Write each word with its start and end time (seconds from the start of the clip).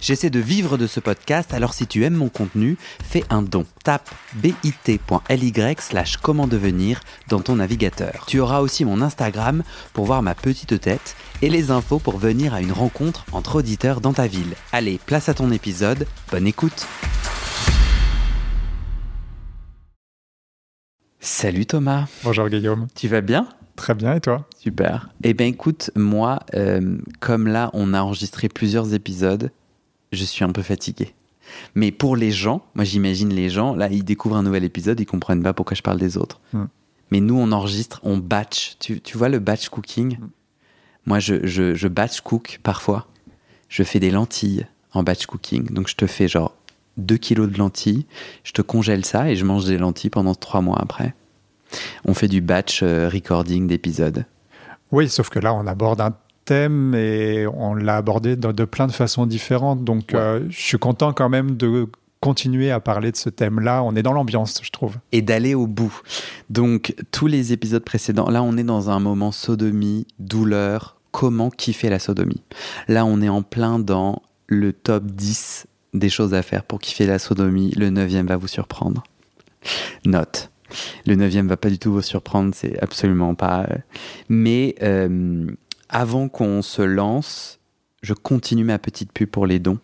J'essaie 0.00 0.30
de 0.30 0.38
vivre 0.38 0.78
de 0.78 0.86
ce 0.86 1.00
podcast, 1.00 1.52
alors 1.52 1.74
si 1.74 1.86
tu 1.86 2.04
aimes 2.04 2.14
mon 2.14 2.28
contenu, 2.28 2.76
fais 3.02 3.24
un 3.30 3.42
don. 3.42 3.66
Tape 3.82 4.08
bit.ly 4.36 5.52
slash 5.80 6.16
comment 6.18 6.46
devenir 6.46 7.00
dans 7.28 7.40
ton 7.40 7.56
navigateur. 7.56 8.24
Tu 8.28 8.38
auras 8.38 8.60
aussi 8.60 8.84
mon 8.84 9.00
Instagram 9.02 9.62
pour 9.92 10.04
voir 10.06 10.22
ma 10.22 10.34
petite 10.36 10.80
tête 10.80 11.16
et 11.42 11.50
les 11.50 11.70
infos 11.72 11.98
pour 11.98 12.16
venir 12.18 12.54
à 12.54 12.60
une 12.60 12.72
rencontre 12.72 13.24
entre 13.32 13.56
auditeurs 13.56 14.00
dans 14.00 14.12
ta 14.12 14.26
ville. 14.28 14.54
Allez, 14.72 15.00
place 15.04 15.28
à 15.28 15.34
ton 15.34 15.50
épisode, 15.50 16.06
bonne 16.30 16.46
écoute 16.46 16.86
Salut 21.20 21.66
Thomas, 21.66 22.06
Bonjour 22.22 22.48
Guillaume. 22.48 22.86
tu 22.94 23.08
vas 23.08 23.20
bien? 23.20 23.48
Très 23.76 23.94
bien 23.94 24.14
et 24.14 24.20
toi? 24.20 24.46
Super. 24.58 25.08
Eh 25.24 25.34
bien 25.34 25.46
écoute, 25.46 25.90
moi, 25.96 26.38
euh, 26.54 26.98
comme 27.20 27.46
là 27.48 27.70
on 27.74 27.92
a 27.94 28.00
enregistré 28.00 28.48
plusieurs 28.48 28.94
épisodes, 28.94 29.50
je 30.12 30.24
suis 30.24 30.44
un 30.44 30.50
peu 30.50 30.62
fatigué. 30.62 31.14
Mais 31.74 31.90
pour 31.90 32.16
les 32.16 32.30
gens, 32.30 32.64
moi 32.74 32.84
j'imagine 32.84 33.32
les 33.32 33.48
gens, 33.48 33.74
là 33.74 33.88
ils 33.90 34.04
découvrent 34.04 34.36
un 34.36 34.42
nouvel 34.42 34.64
épisode, 34.64 35.00
ils 35.00 35.06
comprennent 35.06 35.42
pas 35.42 35.52
pourquoi 35.52 35.74
je 35.74 35.82
parle 35.82 35.98
des 35.98 36.16
autres. 36.16 36.40
Hmm. 36.52 36.66
Mais 37.10 37.20
nous 37.20 37.36
on 37.36 37.52
enregistre, 37.52 38.00
on 38.02 38.18
batch. 38.18 38.76
Tu, 38.78 39.00
tu 39.00 39.16
vois 39.16 39.28
le 39.28 39.38
batch 39.38 39.68
cooking? 39.68 40.18
Hmm. 40.18 40.28
Moi 41.06 41.20
je, 41.20 41.46
je, 41.46 41.74
je 41.74 41.88
batch 41.88 42.20
cook 42.20 42.60
parfois. 42.62 43.06
Je 43.68 43.82
fais 43.82 44.00
des 44.00 44.10
lentilles 44.10 44.66
en 44.92 45.02
batch 45.02 45.26
cooking. 45.26 45.70
Donc 45.72 45.88
je 45.88 45.96
te 45.96 46.06
fais 46.06 46.28
genre 46.28 46.54
2 46.98 47.16
kilos 47.16 47.48
de 47.50 47.58
lentilles, 47.58 48.06
je 48.44 48.52
te 48.52 48.62
congèle 48.62 49.04
ça 49.04 49.30
et 49.30 49.36
je 49.36 49.44
mange 49.44 49.64
des 49.64 49.78
lentilles 49.78 50.10
pendant 50.10 50.34
3 50.34 50.60
mois 50.60 50.78
après. 50.80 51.14
On 52.04 52.14
fait 52.14 52.28
du 52.28 52.40
batch 52.40 52.80
euh, 52.82 53.08
recording 53.08 53.66
d'épisodes. 53.66 54.24
Oui, 54.90 55.08
sauf 55.08 55.28
que 55.28 55.38
là 55.38 55.54
on 55.54 55.66
aborde 55.66 56.00
un 56.00 56.14
thème 56.48 56.94
et 56.94 57.46
on 57.46 57.74
l'a 57.74 57.96
abordé 57.96 58.36
de, 58.36 58.52
de 58.52 58.64
plein 58.64 58.86
de 58.86 58.92
façons 58.92 59.26
différentes. 59.26 59.84
Donc 59.84 60.10
Ouais. 60.12 60.18
euh, 60.18 60.46
je 60.50 60.60
suis 60.60 60.78
content 60.78 61.12
quand 61.12 61.28
même 61.28 61.56
de 61.56 61.86
continuer 62.20 62.70
à 62.70 62.80
parler 62.80 63.12
de 63.12 63.16
ce 63.16 63.28
thème-là. 63.30 63.82
On 63.84 63.94
est 63.94 64.02
dans 64.02 64.12
l'ambiance, 64.12 64.60
je 64.62 64.70
trouve. 64.70 64.96
et 65.12 65.22
d'aller 65.22 65.54
au 65.54 65.66
bout. 65.68 65.94
Donc, 66.50 66.94
tous 67.12 67.28
les 67.28 67.52
épisodes 67.52 67.84
précédents, 67.84 68.28
là, 68.28 68.42
on 68.42 68.56
est 68.56 68.64
dans 68.64 68.90
un 68.90 68.98
moment 68.98 69.30
sodomie, 69.30 70.04
douleur, 70.18 70.96
comment 71.12 71.48
kiffer 71.50 71.88
la 71.88 71.98
sodomie? 72.00 72.42
Là, 72.88 73.04
on 73.06 73.20
est 73.22 73.28
en 73.28 73.42
plein 73.42 73.78
dans 73.78 74.22
le 74.48 74.72
top 74.72 75.04
10 75.04 75.66
des 75.94 76.08
choses 76.08 76.34
à 76.34 76.42
faire 76.42 76.64
pour 76.64 76.80
kiffer 76.80 77.06
la 77.06 77.18
sodomie. 77.20 77.70
Le 77.76 77.88
neuvième 77.90 78.26
va 78.26 78.36
vous 78.36 78.48
surprendre. 78.48 79.04
Note. 80.04 80.50
Le 81.06 81.14
neuvième 81.14 81.46
va 81.48 81.56
pas 81.56 81.70
du 81.70 81.78
tout 81.78 81.92
vous 81.92 82.02
surprendre, 82.02 82.52
c'est 82.54 82.78
absolument 82.82 83.34
pas. 83.34 83.62
euh, 83.70 83.76
Mais 84.28 84.74
euh, 84.82 85.46
avant 85.88 86.28
qu'on 86.28 86.62
se 86.62 86.82
lance, 86.82 87.58
je 88.02 88.14
continue 88.14 88.64
ma 88.64 88.78
petite 88.78 89.12
pub 89.12 89.28
pour 89.28 89.46
les 89.46 89.58
dons. 89.58 89.78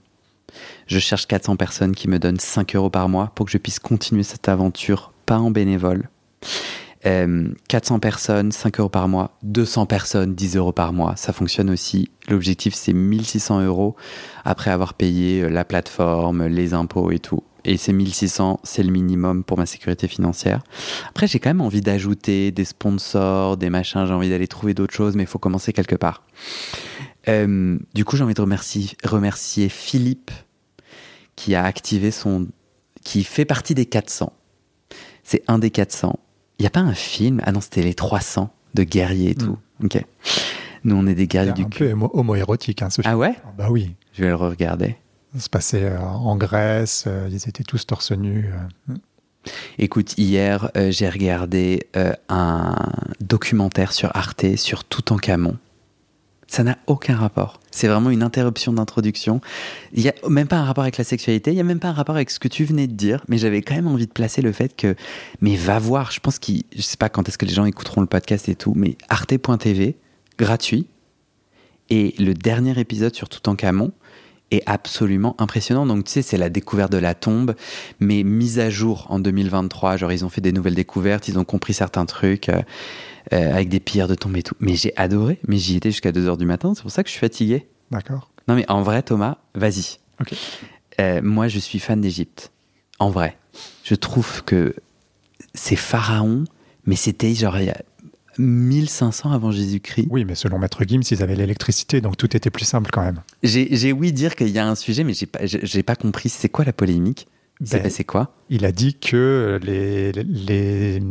Je 0.86 0.98
cherche 0.98 1.26
400 1.26 1.56
personnes 1.56 1.94
qui 1.94 2.08
me 2.08 2.18
donnent 2.18 2.38
5 2.38 2.76
euros 2.76 2.90
par 2.90 3.08
mois 3.08 3.32
pour 3.34 3.46
que 3.46 3.52
je 3.52 3.58
puisse 3.58 3.78
continuer 3.78 4.22
cette 4.22 4.48
aventure, 4.48 5.12
pas 5.26 5.38
en 5.38 5.50
bénévole. 5.50 6.08
Euh, 7.06 7.48
400 7.68 7.98
personnes, 7.98 8.52
5 8.52 8.80
euros 8.80 8.88
par 8.88 9.08
mois. 9.08 9.36
200 9.42 9.86
personnes, 9.86 10.34
10 10.34 10.56
euros 10.56 10.72
par 10.72 10.92
mois. 10.92 11.16
Ça 11.16 11.32
fonctionne 11.32 11.70
aussi. 11.70 12.10
L'objectif, 12.28 12.74
c'est 12.74 12.94
1600 12.94 13.62
euros 13.64 13.96
après 14.44 14.70
avoir 14.70 14.94
payé 14.94 15.42
euh, 15.42 15.48
la 15.48 15.64
plateforme, 15.64 16.46
les 16.46 16.72
impôts 16.72 17.10
et 17.10 17.18
tout. 17.18 17.42
Et 17.66 17.76
ces 17.78 17.92
1600, 17.94 18.60
c'est 18.62 18.82
le 18.82 18.90
minimum 18.92 19.42
pour 19.42 19.56
ma 19.56 19.64
sécurité 19.66 20.06
financière. 20.08 20.62
Après, 21.08 21.26
j'ai 21.26 21.38
quand 21.38 21.48
même 21.50 21.62
envie 21.62 21.80
d'ajouter 21.80 22.50
des 22.52 22.64
sponsors, 22.66 23.56
des 23.56 23.70
machins. 23.70 24.04
J'ai 24.06 24.12
envie 24.12 24.28
d'aller 24.28 24.46
trouver 24.48 24.74
d'autres 24.74 24.92
choses, 24.94 25.16
mais 25.16 25.22
il 25.22 25.26
faut 25.28 25.38
commencer 25.38 25.72
quelque 25.72 25.94
part. 25.96 26.22
Euh, 27.28 27.78
du 27.94 28.04
coup, 28.04 28.16
j'ai 28.16 28.24
envie 28.24 28.34
de 28.34 28.40
remercier, 28.42 28.90
remercier 29.02 29.68
Philippe 29.70 30.30
qui 31.36 31.54
a 31.54 31.64
activé 31.64 32.10
son. 32.10 32.48
qui 33.02 33.24
fait 33.24 33.44
partie 33.46 33.74
des 33.74 33.86
400. 33.86 34.32
C'est 35.22 35.42
un 35.48 35.58
des 35.58 35.70
400. 35.70 36.18
Il 36.58 36.62
n'y 36.62 36.66
a 36.66 36.70
pas 36.70 36.80
un 36.80 36.94
film? 36.94 37.40
Ah 37.44 37.52
non, 37.52 37.60
c'était 37.62 37.82
les 37.82 37.94
300 37.94 38.50
de 38.74 38.82
guerriers 38.82 39.30
et 39.30 39.34
tout. 39.34 39.56
Ok. 39.82 40.02
Nous, 40.84 40.94
on 40.94 41.06
est 41.06 41.14
des 41.14 41.26
guerriers 41.26 41.50
un 41.52 41.54
du 41.54 41.64
cul. 41.66 41.78
peu 41.86 41.92
homo- 41.92 42.10
homo-érotique, 42.12 42.82
hein, 42.82 42.90
ce 42.90 43.00
Ah 43.04 43.10
film. 43.10 43.18
ouais? 43.20 43.34
Ah 43.44 43.52
Bah 43.56 43.68
oui. 43.70 43.94
Je 44.12 44.22
vais 44.22 44.28
le 44.28 44.34
regarder. 44.34 44.96
Se 45.38 45.48
passait 45.48 45.82
euh, 45.82 45.98
en 46.00 46.36
Grèce, 46.36 47.04
euh, 47.06 47.28
ils 47.30 47.48
étaient 47.48 47.64
tous 47.64 47.86
torse 47.86 48.12
nus. 48.12 48.52
euh. 48.90 48.94
Écoute, 49.78 50.16
hier, 50.16 50.70
j'ai 50.88 51.06
regardé 51.06 51.86
un 52.30 52.76
documentaire 53.20 53.92
sur 53.92 54.10
Arte 54.16 54.56
sur 54.56 54.84
Toutankhamon. 54.84 55.58
Ça 56.46 56.62
n'a 56.62 56.78
aucun 56.86 57.14
rapport. 57.14 57.60
C'est 57.70 57.88
vraiment 57.88 58.08
une 58.08 58.22
interruption 58.22 58.72
d'introduction. 58.72 59.42
Il 59.92 60.02
n'y 60.02 60.08
a 60.08 60.14
même 60.30 60.46
pas 60.46 60.56
un 60.56 60.64
rapport 60.64 60.84
avec 60.84 60.96
la 60.96 61.04
sexualité, 61.04 61.50
il 61.50 61.56
n'y 61.56 61.60
a 61.60 61.64
même 61.64 61.78
pas 61.78 61.88
un 61.88 61.92
rapport 61.92 62.14
avec 62.14 62.30
ce 62.30 62.38
que 62.38 62.48
tu 62.48 62.64
venais 62.64 62.86
de 62.86 62.94
dire, 62.94 63.22
mais 63.28 63.36
j'avais 63.36 63.60
quand 63.60 63.74
même 63.74 63.86
envie 63.86 64.06
de 64.06 64.12
placer 64.12 64.40
le 64.40 64.52
fait 64.52 64.74
que, 64.74 64.94
mais 65.42 65.56
va 65.56 65.78
voir, 65.78 66.10
je 66.10 66.20
pense 66.20 66.38
qu'il, 66.38 66.62
je 66.74 66.80
sais 66.80 66.96
pas 66.96 67.10
quand 67.10 67.28
est-ce 67.28 67.36
que 67.36 67.44
les 67.44 67.52
gens 67.52 67.66
écouteront 67.66 68.00
le 68.00 68.06
podcast 68.06 68.48
et 68.48 68.54
tout, 68.54 68.72
mais 68.74 68.96
arte.tv, 69.10 69.96
gratuit, 70.38 70.86
et 71.90 72.14
le 72.18 72.32
dernier 72.32 72.78
épisode 72.78 73.14
sur 73.14 73.28
Toutankhamon 73.28 73.92
est 74.50 74.62
absolument 74.66 75.34
impressionnant. 75.38 75.86
Donc, 75.86 76.04
tu 76.04 76.12
sais, 76.12 76.22
c'est 76.22 76.36
la 76.36 76.48
découverte 76.48 76.92
de 76.92 76.98
la 76.98 77.14
tombe, 77.14 77.54
mais 78.00 78.22
mise 78.22 78.58
à 78.58 78.70
jour 78.70 79.06
en 79.08 79.18
2023. 79.18 79.96
Genre, 79.96 80.12
ils 80.12 80.24
ont 80.24 80.28
fait 80.28 80.40
des 80.40 80.52
nouvelles 80.52 80.74
découvertes, 80.74 81.28
ils 81.28 81.38
ont 81.38 81.44
compris 81.44 81.74
certains 81.74 82.06
trucs 82.06 82.48
euh, 82.48 82.62
euh, 83.32 83.52
avec 83.52 83.68
des 83.68 83.80
pierres 83.80 84.08
de 84.08 84.14
tombe 84.14 84.36
et 84.36 84.42
tout. 84.42 84.54
Mais 84.60 84.74
j'ai 84.74 84.92
adoré, 84.96 85.38
mais 85.46 85.56
j'y 85.56 85.76
étais 85.76 85.90
jusqu'à 85.90 86.12
2h 86.12 86.36
du 86.36 86.46
matin, 86.46 86.74
c'est 86.74 86.82
pour 86.82 86.90
ça 86.90 87.02
que 87.02 87.08
je 87.08 87.12
suis 87.12 87.20
fatigué. 87.20 87.66
D'accord. 87.90 88.30
Non, 88.48 88.54
mais 88.54 88.64
en 88.70 88.82
vrai, 88.82 89.02
Thomas, 89.02 89.38
vas-y. 89.54 89.98
Euh, 91.00 91.20
moi, 91.22 91.48
je 91.48 91.58
suis 91.58 91.78
fan 91.78 92.00
d'Égypte. 92.00 92.52
En 92.98 93.10
vrai. 93.10 93.36
Je 93.82 93.94
trouve 93.94 94.44
que 94.44 94.74
ces 95.54 95.76
pharaons, 95.76 96.44
mais 96.86 96.96
c'était 96.96 97.34
genre 97.34 97.56
1500 98.38 99.32
avant 99.32 99.50
Jésus-Christ. 99.50 100.06
Oui, 100.10 100.24
mais 100.24 100.34
selon 100.34 100.58
Maître 100.58 100.82
Gims, 100.86 101.02
ils 101.10 101.22
avaient 101.22 101.36
l'électricité, 101.36 102.00
donc 102.00 102.16
tout 102.16 102.36
était 102.36 102.50
plus 102.50 102.64
simple 102.64 102.90
quand 102.92 103.02
même. 103.02 103.20
J'ai 103.42 103.92
ouï 103.92 104.12
dire 104.12 104.34
qu'il 104.36 104.48
y 104.48 104.58
a 104.58 104.66
un 104.66 104.74
sujet, 104.74 105.04
mais 105.04 105.12
j'ai 105.14 105.26
pas, 105.26 105.94
pas 105.94 105.96
compris. 105.96 106.28
C'est 106.28 106.48
quoi 106.48 106.64
la 106.64 106.72
polémique? 106.72 107.28
Il 107.60 107.68
s'est 107.68 107.80
Ben, 107.80 108.04
quoi? 108.06 108.34
Il 108.50 108.64
a 108.64 108.72
dit 108.72 108.94
que 108.94 109.60
les, 109.62 110.12
les 110.12 111.02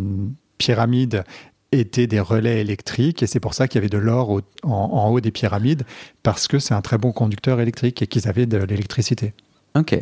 pyramides 0.57 1.23
étaient 1.71 2.07
des 2.07 2.19
relais 2.19 2.61
électriques 2.61 3.23
et 3.23 3.27
c'est 3.27 3.39
pour 3.39 3.53
ça 3.53 3.67
qu'il 3.67 3.79
y 3.79 3.81
avait 3.81 3.89
de 3.89 3.97
l'or 3.97 4.41
en, 4.63 4.71
en 4.71 5.09
haut 5.09 5.19
des 5.19 5.31
pyramides 5.31 5.83
parce 6.21 6.47
que 6.47 6.59
c'est 6.59 6.73
un 6.73 6.81
très 6.81 6.97
bon 6.97 7.11
conducteur 7.11 7.59
électrique 7.59 8.01
et 8.01 8.07
qu'ils 8.07 8.27
avaient 8.27 8.45
de 8.45 8.57
l'électricité. 8.57 9.33
Ok. 9.75 9.97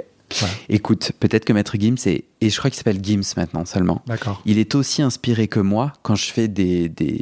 Écoute, 0.69 1.11
peut-être 1.19 1.45
que 1.45 1.53
Maître 1.53 1.75
Gims, 1.79 1.95
est, 2.05 2.25
et 2.41 2.49
je 2.49 2.57
crois 2.57 2.69
qu'il 2.69 2.77
s'appelle 2.77 2.99
Gims 3.03 3.33
maintenant 3.37 3.65
seulement, 3.65 4.01
D'accord. 4.07 4.41
il 4.45 4.57
est 4.57 4.75
aussi 4.75 5.01
inspiré 5.01 5.47
que 5.47 5.59
moi 5.59 5.93
quand 6.01 6.15
je 6.15 6.31
fais 6.31 6.47
des, 6.47 6.89
des, 6.89 7.21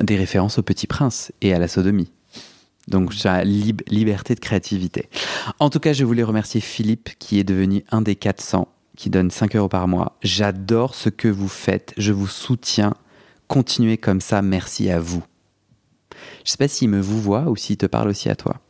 des 0.00 0.16
références 0.16 0.58
au 0.58 0.62
Petit 0.62 0.86
Prince 0.86 1.32
et 1.42 1.52
à 1.54 1.58
la 1.58 1.68
sodomie. 1.68 2.10
Donc, 2.88 3.10
j'ai 3.12 3.28
la 3.28 3.44
lib- 3.44 3.82
liberté 3.88 4.34
de 4.36 4.40
créativité. 4.40 5.08
En 5.58 5.70
tout 5.70 5.80
cas, 5.80 5.92
je 5.92 6.04
voulais 6.04 6.22
remercier 6.22 6.60
Philippe 6.60 7.10
qui 7.18 7.40
est 7.40 7.44
devenu 7.44 7.82
un 7.90 8.00
des 8.00 8.14
400, 8.14 8.68
qui 8.96 9.10
donne 9.10 9.30
5 9.32 9.56
euros 9.56 9.68
par 9.68 9.88
mois. 9.88 10.16
J'adore 10.22 10.94
ce 10.94 11.08
que 11.08 11.26
vous 11.26 11.48
faites. 11.48 11.92
Je 11.96 12.12
vous 12.12 12.28
soutiens. 12.28 12.94
Continuez 13.48 13.96
comme 13.98 14.20
ça. 14.20 14.40
Merci 14.40 14.88
à 14.88 15.00
vous. 15.00 15.22
Je 16.44 16.52
sais 16.52 16.56
pas 16.58 16.68
s'il 16.68 16.88
me 16.88 17.00
vous 17.00 17.20
voit 17.20 17.50
ou 17.50 17.56
s'il 17.56 17.76
te 17.76 17.86
parle 17.86 18.08
aussi 18.08 18.28
à 18.28 18.36
toi. 18.36 18.60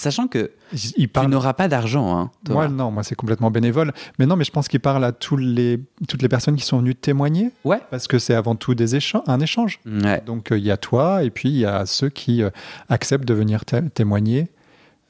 Sachant 0.00 0.26
que 0.28 0.50
Il 0.72 0.78
tu 1.02 1.08
parle. 1.08 1.28
n'auras 1.30 1.52
pas 1.52 1.68
d'argent, 1.68 2.16
hein. 2.18 2.30
Moi, 2.48 2.68
non, 2.68 2.90
moi 2.90 3.02
c'est 3.02 3.14
complètement 3.14 3.50
bénévole. 3.50 3.92
Mais 4.18 4.26
non, 4.26 4.36
mais 4.36 4.44
je 4.44 4.50
pense 4.50 4.66
qu'il 4.68 4.80
parle 4.80 5.04
à 5.04 5.12
tous 5.12 5.36
les, 5.36 5.78
toutes 6.08 6.22
les 6.22 6.28
personnes 6.28 6.56
qui 6.56 6.64
sont 6.64 6.78
venues 6.78 6.94
témoigner 6.94 7.50
Ouais. 7.64 7.80
parce 7.90 8.06
que 8.08 8.18
c'est 8.18 8.34
avant 8.34 8.54
tout 8.54 8.74
des 8.74 8.96
échanges, 8.96 9.22
un 9.26 9.40
échange. 9.40 9.78
Ouais. 9.86 10.22
Donc 10.24 10.52
euh, 10.52 10.58
il 10.58 10.64
y 10.64 10.70
a 10.70 10.76
toi 10.76 11.22
et 11.22 11.30
puis 11.30 11.50
il 11.50 11.56
y 11.58 11.66
a 11.66 11.84
ceux 11.86 12.08
qui 12.08 12.42
euh, 12.42 12.50
acceptent 12.88 13.26
de 13.28 13.34
venir 13.34 13.64
té- 13.64 13.82
témoigner 13.94 14.48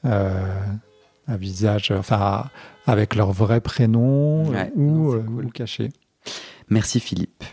euh, 0.05 0.43
à 1.27 1.37
visage, 1.37 1.91
enfin 1.97 2.45
avec 2.85 3.15
leur 3.15 3.31
vrai 3.31 3.61
prénom 3.61 4.45
euh, 4.47 4.51
Ouais, 4.51 4.71
ou, 4.75 4.81
non, 4.91 5.13
euh, 5.15 5.19
cool. 5.21 5.45
ou 5.45 5.49
caché. 5.49 5.89
Merci 6.69 6.99
Philippe. 6.99 7.43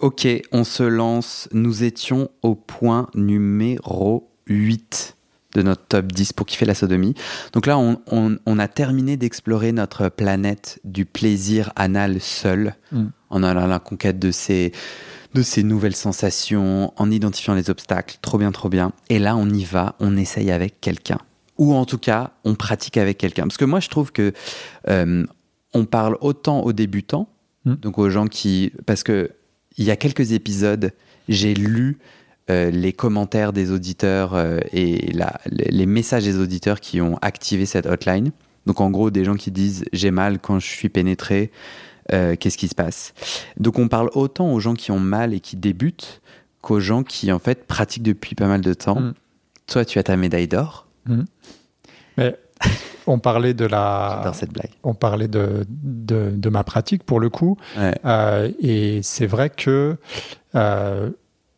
Ok, 0.00 0.26
on 0.50 0.64
se 0.64 0.82
lance. 0.82 1.48
Nous 1.52 1.84
étions 1.84 2.28
au 2.42 2.54
point 2.56 3.08
numéro 3.14 4.30
8 4.48 5.13
de 5.54 5.62
notre 5.62 5.82
top 5.86 6.12
10 6.12 6.32
pour 6.32 6.46
kiffer 6.46 6.66
la 6.66 6.74
sodomie. 6.74 7.14
Donc 7.52 7.66
là, 7.66 7.78
on, 7.78 8.00
on- 8.10 8.36
on 8.44 8.58
a 8.58 8.68
terminé 8.68 9.16
d'explorer 9.16 9.72
notre 9.72 10.08
planète 10.08 10.80
du 10.84 11.04
plaisir 11.06 11.72
anal 11.76 12.20
seul, 12.20 12.74
Mm. 12.92 13.04
en 13.30 13.42
allant 13.42 13.64
à 13.64 13.66
la 13.66 13.78
conquête 13.78 14.18
de 14.18 14.30
ces, 14.30 14.72
de 15.34 15.42
ces 15.42 15.62
nouvelles 15.62 15.96
sensations, 15.96 16.92
en 16.96 17.10
identifiant 17.10 17.54
les 17.54 17.70
obstacles. 17.70 18.18
Trop 18.22 18.38
bien, 18.38 18.52
trop 18.52 18.68
bien. 18.68 18.92
Et 19.08 19.18
là, 19.18 19.36
on 19.36 19.48
y 19.48 19.64
va, 19.64 19.94
on 20.00 20.16
essaye 20.16 20.50
avec 20.50 20.80
quelqu'un. 20.80 21.18
ou 21.56 21.72
en 21.72 21.84
tout 21.84 21.98
cas, 21.98 22.32
on 22.44 22.56
pratique 22.56 22.96
avec 22.96 23.16
quelqu'un. 23.16 23.44
Parce 23.44 23.58
que 23.58 23.64
moi, 23.64 23.78
je 23.78 23.88
trouve 23.88 24.10
que 24.10 24.32
euh, 24.88 25.24
on 25.72 25.84
parle 25.84 26.18
autant 26.20 26.62
aux 26.62 26.72
débutants, 26.72 27.28
Mm. 27.64 27.74
donc 27.76 27.96
aux 27.98 28.10
gens 28.10 28.26
qui, 28.26 28.72
parce 28.86 29.04
que 29.04 29.30
il 29.78 29.84
y 29.84 29.90
a 29.92 29.96
quelques 29.96 30.32
épisodes, 30.32 30.90
j'ai 31.28 31.54
lu 31.54 31.98
euh, 32.50 32.70
les 32.70 32.92
commentaires 32.92 33.52
des 33.52 33.70
auditeurs 33.70 34.34
euh, 34.34 34.58
et 34.72 35.12
la- 35.12 35.40
les 35.46 35.86
messages 35.86 36.24
des 36.24 36.38
auditeurs 36.38 36.80
qui 36.80 37.00
ont 37.00 37.16
activé 37.22 37.64
cette 37.66 37.86
hotline. 37.86 38.32
Donc 38.66 38.80
en 38.80 38.90
gros, 38.90 39.10
des 39.10 39.24
gens 39.24 39.34
qui 39.34 39.50
disent 39.50 39.84
j'ai 39.92 40.10
mal 40.10 40.38
quand 40.38 40.58
je 40.58 40.66
suis 40.66 40.88
pénétré, 40.88 41.50
euh, 42.12 42.36
qu'est-ce 42.36 42.58
qui 42.58 42.68
se 42.68 42.74
passe? 42.74 43.14
Donc 43.58 43.78
on 43.78 43.88
parle 43.88 44.10
autant 44.14 44.52
aux 44.52 44.60
gens 44.60 44.74
qui 44.74 44.90
ont 44.90 45.00
mal 45.00 45.32
et 45.34 45.40
qui 45.40 45.56
débutent 45.56 46.20
qu'aux 46.60 46.80
gens 46.80 47.02
qui 47.02 47.30
en 47.32 47.38
fait 47.38 47.66
pratiquent 47.66 48.02
depuis 48.02 48.34
pas 48.34 48.46
mal 48.46 48.60
de 48.60 48.74
temps. 48.74 49.00
Mm. 49.00 49.14
Toi, 49.66 49.84
tu 49.86 49.98
as 49.98 50.02
ta 50.02 50.16
médaille 50.16 50.48
d'or. 50.48 50.86
Mais 52.16 52.38
on 53.06 53.18
parlait 53.18 53.54
de 53.54 53.64
la. 53.66 54.16
J'adore 54.18 54.34
cette 54.34 54.52
blague. 54.52 54.70
On 54.82 54.94
parlait 54.94 55.28
de, 55.28 55.66
de, 55.68 56.30
de 56.34 56.48
ma 56.50 56.64
pratique 56.64 57.04
pour 57.04 57.20
le 57.20 57.28
coup. 57.30 57.56
Ouais. 57.78 57.94
Euh, 58.04 58.50
et 58.60 59.00
c'est 59.02 59.26
vrai 59.26 59.50
que 59.50 59.96
euh, 60.54 61.10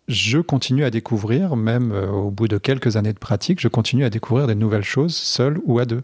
je 0.08 0.38
continue 0.38 0.84
à 0.84 0.90
découvrir, 0.90 1.56
même 1.56 1.92
euh, 1.92 2.06
au 2.08 2.30
bout 2.30 2.48
de 2.48 2.58
quelques 2.58 2.96
années 2.96 3.12
de 3.12 3.18
pratique, 3.18 3.60
je 3.60 3.68
continue 3.68 4.04
à 4.04 4.10
découvrir 4.10 4.46
des 4.46 4.54
nouvelles 4.54 4.84
choses 4.84 5.14
seul 5.14 5.58
ou 5.64 5.78
à 5.78 5.84
deux. 5.84 6.02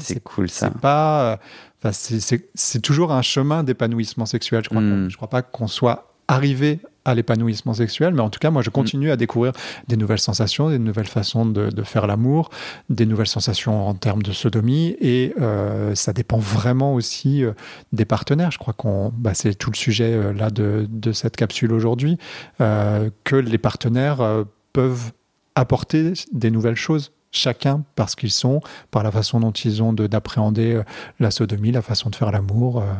C'est 0.00 0.22
cool 0.22 0.50
ça. 0.50 0.70
C'est 0.72 0.80
pas, 0.80 1.32
euh, 1.32 1.36
enfin, 1.82 1.92
c'est- 1.92 2.80
toujours 2.80 3.12
un 3.12 3.22
chemin 3.22 3.62
d'épanouissement 3.64 4.26
sexuel. 4.26 4.62
Je 4.64 4.68
crois, 4.68 4.80
Mm. 4.82 5.08
je 5.08 5.16
crois 5.16 5.30
pas 5.30 5.42
qu'on 5.42 5.68
soit 5.68 6.12
arrivé 6.28 6.80
à 7.04 7.14
l'épanouissement 7.14 7.74
sexuel, 7.74 8.14
mais 8.14 8.20
en 8.22 8.30
tout 8.30 8.38
cas, 8.40 8.50
moi, 8.50 8.62
Mm. 8.62 8.64
je 8.64 8.70
continue 8.70 9.10
à 9.10 9.16
découvrir 9.16 9.52
des 9.88 9.96
nouvelles 9.96 10.18
sensations, 10.18 10.70
des 10.70 10.78
nouvelles 10.78 11.06
façons 11.06 11.46
de, 11.46 11.68
de 11.70 11.82
faire 11.82 12.06
l'amour, 12.06 12.50
des 12.88 13.06
nouvelles 13.06 13.26
sensations 13.26 13.88
en 13.88 13.94
termes 13.94 14.22
de 14.22 14.32
sodomie, 14.32 14.96
et 15.00 15.34
euh, 15.40 15.94
ça 15.94 16.12
dépend 16.12 16.38
vraiment 16.38 16.94
aussi 16.94 17.44
euh, 17.44 17.52
des 17.92 18.04
partenaires. 18.04 18.50
Je 18.50 18.58
crois 18.58 18.74
qu'on, 18.74 19.12
bah, 19.16 19.34
c'est 19.34 19.54
tout 19.54 19.70
le 19.70 19.76
sujet 19.76 20.12
euh, 20.12 20.32
là 20.32 20.50
de, 20.50 20.86
de 20.88 21.12
cette 21.12 21.36
capsule 21.36 21.72
aujourd'hui, 21.72 22.18
que 22.58 23.36
les 23.36 23.58
partenaires 23.58 24.44
peuvent 24.72 25.12
apporter 25.54 26.12
des 26.32 26.50
nouvelles 26.50 26.76
choses 26.76 27.12
chacun 27.34 27.82
parce 27.96 28.14
qu'ils 28.14 28.30
sont, 28.30 28.60
par 28.90 29.02
la 29.02 29.10
façon 29.10 29.40
dont 29.40 29.50
ils 29.52 29.82
ont 29.82 29.92
de- 29.92 30.06
d'appréhender 30.06 30.72
euh, 30.74 30.82
la 31.20 31.30
sodomie, 31.30 31.72
la 31.72 31.82
façon 31.82 32.08
de 32.10 32.16
faire 32.16 32.30
l'amour. 32.30 32.80
euh. 32.80 32.92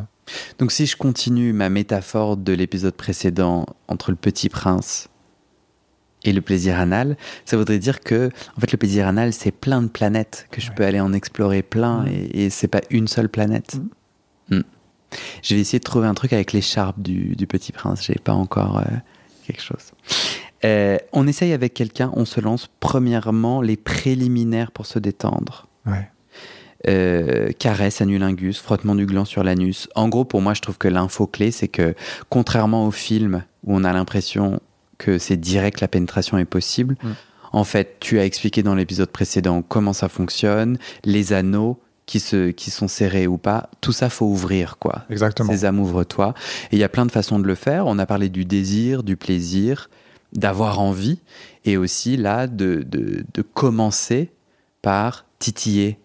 Donc 0.59 0.71
si 0.71 0.85
je 0.85 0.95
continue 0.97 1.53
ma 1.53 1.69
métaphore 1.69 2.35
de 2.37 2.51
l'épisode 2.53 2.95
précédent 2.95 3.65
entre 3.87 4.11
le 4.11 4.17
petit 4.17 4.49
prince 4.49 5.07
et 6.23 6.33
le 6.33 6.41
plaisir 6.41 6.79
anal, 6.79 7.15
ça 7.45 7.55
voudrait 7.57 7.77
dire 7.79 7.99
que 8.01 8.29
en 8.57 8.59
fait 8.59 8.71
le 8.71 8.77
plaisir 8.77 9.07
anal 9.07 9.31
c'est 9.33 9.51
plein 9.51 9.81
de 9.83 9.87
planètes 9.87 10.47
que 10.51 10.59
je 10.61 10.69
Ouais. 10.69 10.75
peux 10.75 10.85
aller 10.85 10.99
en 10.99 11.13
explorer 11.13 11.61
plein 11.61 12.03
Mm. 12.03 12.07
et, 12.07 12.45
et 12.45 12.49
c'est 12.49 12.67
pas 12.67 12.81
une 12.89 13.07
seule 13.07 13.29
planète. 13.29 13.77
Mm. 14.49 14.61
Je 15.43 15.55
vais 15.55 15.61
essayer 15.61 15.79
de 15.79 15.83
trouver 15.83 16.07
un 16.07 16.13
truc 16.15 16.33
avec 16.33 16.51
l'écharpe 16.51 16.99
du, 16.99 17.35
du 17.35 17.47
petit 17.47 17.71
prince. 17.71 18.03
J'ai 18.03 18.15
pas 18.21 18.33
encore 18.33 18.79
euh, 18.79 18.83
quelque 19.45 19.61
chose. 19.61 19.91
Euh, 20.65 20.97
on 21.13 21.27
essaye 21.27 21.53
avec 21.53 21.73
quelqu'un, 21.73 22.11
on 22.15 22.25
se 22.25 22.41
lance 22.41 22.69
premièrement 22.79 23.61
les 23.61 23.77
préliminaires 23.77 24.71
pour 24.71 24.85
se 24.85 24.99
détendre. 24.99 25.67
Ouais. 25.85 26.09
Euh, 26.87 27.51
caresse, 27.57 28.01
anulingus, 28.01 28.59
frottement 28.59 28.95
du 28.95 29.05
gland 29.05 29.25
sur 29.25 29.43
l'anus. 29.43 29.87
En 29.95 30.07
gros, 30.09 30.25
pour 30.25 30.41
moi, 30.41 30.53
je 30.53 30.61
trouve 30.61 30.77
que 30.77 30.87
l'info 30.87 31.25
clé, 31.27 31.51
c'est 31.51 31.67
que 31.67 31.95
contrairement 32.29 32.85
au 32.85 32.91
film 32.91 33.43
où 33.63 33.75
on 33.75 33.83
a 33.83 33.93
l'impression 33.93 34.59
que 34.97 35.17
c'est 35.17 35.37
direct, 35.37 35.81
la 35.81 35.87
pénétration 35.87 36.37
est 36.37 36.45
possible, 36.45 36.95
Mm. 37.03 37.09
en 37.53 37.63
fait, 37.63 37.97
tu 37.99 38.19
as 38.19 38.25
expliqué 38.25 38.63
dans 38.63 38.75
l'épisode 38.75 39.09
précédent 39.09 39.61
comment 39.61 39.93
ça 39.93 40.09
fonctionne, 40.09 40.77
les 41.03 41.33
anneaux 41.33 41.79
qui, 42.05 42.19
se, 42.19 42.51
qui 42.51 42.69
sont 42.69 42.87
serrés 42.87 43.25
ou 43.27 43.37
pas, 43.37 43.69
tout 43.81 43.91
ça, 43.91 44.09
faut 44.09 44.27
ouvrir, 44.27 44.77
quoi. 44.77 45.05
Exactement. 45.09 45.51
Sésame, 45.51 45.79
ouvre-toi. 45.79 46.33
Et 46.71 46.75
il 46.75 46.79
y 46.79 46.83
a 46.83 46.89
plein 46.89 47.05
de 47.05 47.11
façons 47.11 47.39
de 47.39 47.47
le 47.47 47.55
faire. 47.55 47.87
On 47.87 47.97
a 47.97 48.05
parlé 48.05 48.29
du 48.29 48.45
désir, 48.45 49.01
du 49.01 49.17
plaisir, 49.17 49.89
d'avoir 50.35 50.79
envie, 50.79 51.19
et 51.65 51.77
aussi 51.77 52.15
là, 52.17 52.45
de, 52.47 52.83
de, 52.85 53.25
de 53.33 53.41
commencer 53.41 54.29
par 54.81 55.25
titiller 55.39 55.97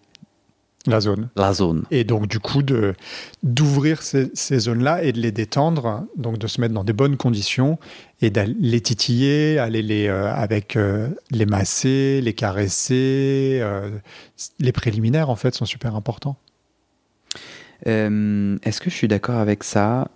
La 0.87 0.99
zone. 0.99 1.29
la 1.35 1.53
zone. 1.53 1.83
Et 1.91 2.03
donc, 2.03 2.27
du 2.27 2.39
coup, 2.39 2.63
de, 2.63 2.95
d'ouvrir 3.43 4.01
ces, 4.01 4.31
ces 4.33 4.57
zones-là 4.57 5.03
et 5.03 5.11
de 5.11 5.19
les 5.19 5.31
détendre, 5.31 6.07
donc 6.17 6.39
de 6.39 6.47
se 6.47 6.59
mettre 6.59 6.73
dans 6.73 6.83
des 6.83 6.93
bonnes 6.93 7.17
conditions 7.17 7.77
et 8.21 8.31
d'aller 8.31 8.55
les 8.59 8.81
titiller, 8.81 9.59
aller 9.59 9.83
les, 9.83 10.07
euh, 10.07 10.33
avec 10.33 10.75
euh, 10.75 11.09
les 11.29 11.45
masser, 11.45 12.21
les 12.21 12.33
caresser. 12.33 13.59
euh, 13.61 13.91
les 14.59 14.71
préliminaires, 14.71 15.29
en 15.29 15.35
fait, 15.35 15.53
sont 15.53 15.65
super 15.65 15.95
importants. 15.95 16.37
Est-ce 17.85 18.79
que 18.79 18.89
je 18.89 18.95
suis 18.95 19.07
d'accord 19.07 19.37
avec 19.37 19.63
ça? 19.63 20.07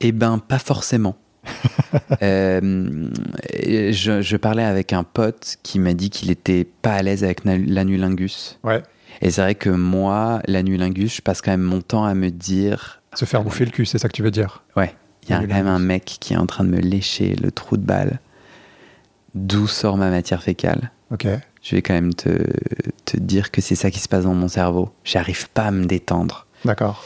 Eh 0.00 0.12
ben, 0.12 0.38
pas 0.38 0.58
forcément. 0.58 1.16
Euh, 2.22 3.08
je, 3.90 4.22
je 4.22 4.36
parlais 4.36 4.62
avec 4.62 4.92
un 4.92 5.02
pote 5.02 5.56
qui 5.64 5.80
m'a 5.80 5.92
dit 5.92 6.08
qu'il 6.08 6.30
était 6.30 6.64
pas 6.64 6.92
à 6.92 7.02
l'aise 7.02 7.24
avec 7.24 7.44
l'anulingus. 7.44 8.58
Ouais. 8.62 8.82
Et 9.22 9.30
c'est 9.30 9.40
vrai 9.40 9.54
que 9.56 9.70
moi, 9.70 10.40
l'anulingus, 10.46 11.16
je 11.16 11.22
passe 11.22 11.42
quand 11.42 11.50
même 11.50 11.62
mon 11.62 11.80
temps 11.80 12.04
à 12.04 12.14
me 12.14 12.30
dire 12.30 13.02
Se 13.14 13.24
faire 13.24 13.42
bouffer 13.42 13.64
le 13.64 13.70
cul, 13.72 13.86
c'est 13.86 13.98
ça 13.98 14.08
que 14.08 14.12
tu 14.12 14.22
veux 14.22 14.30
dire? 14.30 14.62
Ouais, 14.76 14.94
il 15.24 15.30
y 15.30 15.32
a 15.32 15.40
quand 15.40 15.48
même 15.48 15.66
un 15.66 15.78
mec 15.80 16.04
qui 16.04 16.34
est 16.34 16.36
en 16.36 16.46
train 16.46 16.62
de 16.64 16.70
me 16.70 16.78
lécher 16.80 17.34
le 17.34 17.50
trou 17.50 17.76
de 17.76 17.84
balle. 17.84 18.20
D'où 19.34 19.66
sort 19.66 19.96
ma 19.96 20.10
matière 20.10 20.42
fécale 20.42 20.90
Ok. 21.12 21.26
Je 21.62 21.74
vais 21.74 21.82
quand 21.82 21.94
même 21.94 22.14
te, 22.14 22.46
te 23.04 23.16
dire 23.16 23.50
que 23.50 23.60
c'est 23.60 23.74
ça 23.74 23.90
qui 23.90 23.98
se 23.98 24.08
passe 24.08 24.24
dans 24.24 24.34
mon 24.34 24.48
cerveau. 24.48 24.90
J'arrive 25.04 25.48
pas 25.50 25.64
à 25.64 25.70
me 25.70 25.86
détendre. 25.86 26.46
D'accord. 26.64 27.04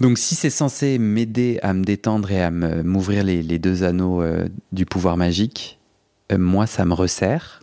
Donc 0.00 0.18
si 0.18 0.34
c'est 0.34 0.50
censé 0.50 0.98
m'aider 0.98 1.58
à 1.62 1.72
me 1.74 1.84
détendre 1.84 2.30
et 2.30 2.42
à 2.42 2.50
m'ouvrir 2.50 3.22
les, 3.24 3.42
les 3.42 3.58
deux 3.58 3.82
anneaux 3.84 4.22
euh, 4.22 4.48
du 4.72 4.86
pouvoir 4.86 5.16
magique, 5.16 5.78
euh, 6.32 6.38
moi 6.38 6.66
ça 6.66 6.84
me 6.84 6.94
resserre. 6.94 7.62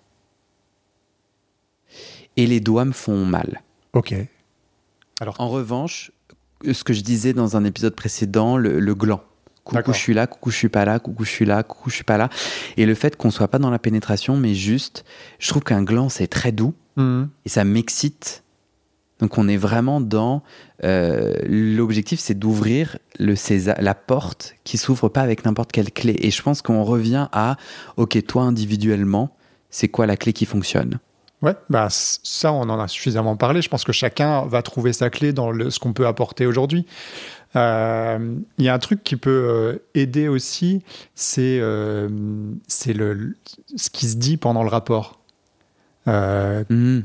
Et 2.35 2.45
les 2.45 2.59
doigts 2.59 2.85
me 2.85 2.91
font 2.91 3.25
mal. 3.25 3.61
Ok. 3.93 4.13
En 5.39 5.49
revanche, 5.49 6.11
ce 6.71 6.83
que 6.83 6.93
je 6.93 7.01
disais 7.01 7.33
dans 7.33 7.57
un 7.57 7.63
épisode 7.63 7.95
précédent, 7.95 8.57
le, 8.57 8.79
le 8.79 8.95
gland. 8.95 9.23
Coucou, 9.63 9.91
je 9.91 9.97
suis 9.97 10.13
là, 10.13 10.27
coucou, 10.27 10.49
je 10.51 10.55
suis 10.55 10.69
pas 10.69 10.85
là, 10.85 10.99
coucou, 10.99 11.25
je 11.25 11.29
suis 11.31 11.43
là, 11.45 11.61
coucou, 11.63 11.89
je 11.89 11.95
suis 11.95 12.03
pas 12.05 12.17
là. 12.17 12.29
Et 12.77 12.85
le 12.85 12.93
fait 12.95 13.17
qu'on 13.17 13.31
soit 13.31 13.49
pas 13.49 13.59
dans 13.59 13.69
la 13.71 13.79
pénétration, 13.79 14.37
mais 14.37 14.53
juste, 14.53 15.03
je 15.39 15.49
trouve 15.49 15.63
qu'un 15.63 15.83
gland 15.83 16.07
c'est 16.09 16.27
très 16.27 16.51
doux 16.51 16.73
Mhm. 16.95 17.29
et 17.45 17.49
ça 17.49 17.63
m'excite. 17.63 18.43
Donc 19.19 19.37
on 19.37 19.47
est 19.47 19.57
vraiment 19.57 19.99
dans 19.99 20.43
euh, 20.83 21.33
l'objectif, 21.47 22.19
c'est 22.19 22.37
d'ouvrir 22.37 22.97
le 23.19 23.33
la 23.81 23.95
porte 23.95 24.55
qui 24.63 24.77
s'ouvre 24.77 25.09
pas 25.09 25.21
avec 25.21 25.43
n'importe 25.45 25.71
quelle 25.71 25.91
clé. 25.91 26.15
Et 26.19 26.29
je 26.31 26.41
pense 26.41 26.61
qu'on 26.61 26.83
revient 26.83 27.27
à 27.31 27.57
ok 27.97 28.23
toi 28.27 28.43
individuellement, 28.43 29.29
c'est 29.69 29.87
quoi 29.87 30.05
la 30.05 30.17
clé 30.17 30.33
qui 30.33 30.45
fonctionne? 30.45 30.99
Ouais, 31.43 31.55
bah, 31.69 31.87
ça, 31.91 32.51
on 32.51 32.61
en 32.61 32.79
a 32.79 32.87
suffisamment 32.87 33.35
parlé. 33.35 33.61
Je 33.61 33.69
pense 33.69 33.83
que 33.83 33.91
chacun 33.91 34.45
va 34.47 34.63
trouver 34.63 34.91
sa 34.91 35.11
clé 35.11 35.33
dans 35.33 35.51
le- 35.51 35.69
ce 35.69 35.77
qu'on 35.79 35.93
peut 35.93 36.07
apporter 36.07 36.47
aujourd'hui. 36.47 36.87
Euh, 37.55 38.35
Il 38.57 38.65
y 38.65 38.69
a 38.69 38.73
un 38.73 38.79
truc 38.79 39.03
qui 39.03 39.15
peut 39.15 39.29
euh, 39.47 39.77
aider 39.93 40.27
aussi, 40.27 40.81
c'est 41.15 41.59
euh, 41.61 42.09
c'est 42.67 42.93
le, 42.93 43.35
ce 43.75 43.89
qui 43.89 44.07
se 44.07 44.15
dit 44.15 44.37
pendant 44.37 44.63
le 44.63 44.69
rapport. 44.69 45.19
Euh, 46.07 46.63
Mhm. 46.69 47.03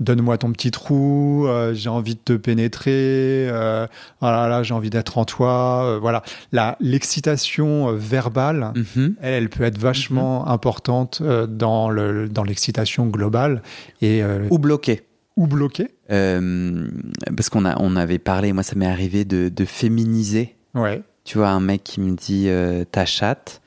Donne-moi 0.00 0.38
ton 0.38 0.50
petit 0.52 0.70
trou, 0.70 1.44
euh, 1.46 1.74
j'ai 1.74 1.90
envie 1.90 2.14
de 2.14 2.20
te 2.24 2.32
pénétrer, 2.32 3.48
euh, 3.50 3.86
ah 4.22 4.48
là 4.48 4.62
j'ai 4.62 4.72
envie 4.72 4.88
d'être 4.90 5.18
en 5.18 5.26
toi. 5.26 5.84
euh, 5.84 5.98
voilà, 6.00 6.22
La- 6.52 6.76
l'excitation 6.80 7.92
verbale, 7.94 8.72
Mhm. 8.76 9.16
elle, 9.20 9.34
elle 9.34 9.48
peut 9.50 9.64
être 9.64 9.76
vachement 9.78 10.48
importante 10.48 11.20
euh, 11.22 11.46
dans 11.46 11.90
le- 11.90 12.28
dans 12.30 12.44
l'excitation 12.44 13.06
globale 13.08 13.62
et 14.00 14.22
Ou 14.50 14.58
bloqué. 14.58 15.02
ou 15.36 15.46
bloquée. 15.46 15.88
Parce 16.08 17.48
qu'on 17.50 17.64
a, 17.64 17.78
on 17.80 17.96
avait 17.96 18.18
parlé, 18.18 18.52
moi 18.52 18.62
ça 18.62 18.76
m'est 18.76 18.86
arrivé 18.86 19.24
de, 19.24 19.48
de 19.48 19.64
féminiser. 19.64 20.54
Ouais. 20.74 21.02
Tu 21.24 21.38
vois, 21.38 21.48
un 21.50 21.60
mec 21.60 21.84
qui 21.84 22.00
me 22.00 22.16
dit 22.16 22.48
ta 22.90 23.04
chatte, 23.04 23.60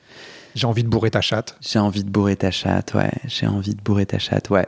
J'ai 0.54 0.66
envie 0.66 0.82
de 0.84 0.88
bourrer 0.88 1.10
ta 1.10 1.20
chatte. 1.20 1.56
j'ai 1.60 1.78
envie 1.78 2.04
de 2.04 2.10
bourrer 2.10 2.36
ta 2.36 2.50
chatte, 2.50 2.94
ouais, 2.94 3.10
j'ai 3.26 3.46
envie 3.46 3.74
de 3.74 3.80
bourrer 3.80 4.06
ta 4.06 4.18
chatte, 4.18 4.50
ouais. 4.50 4.66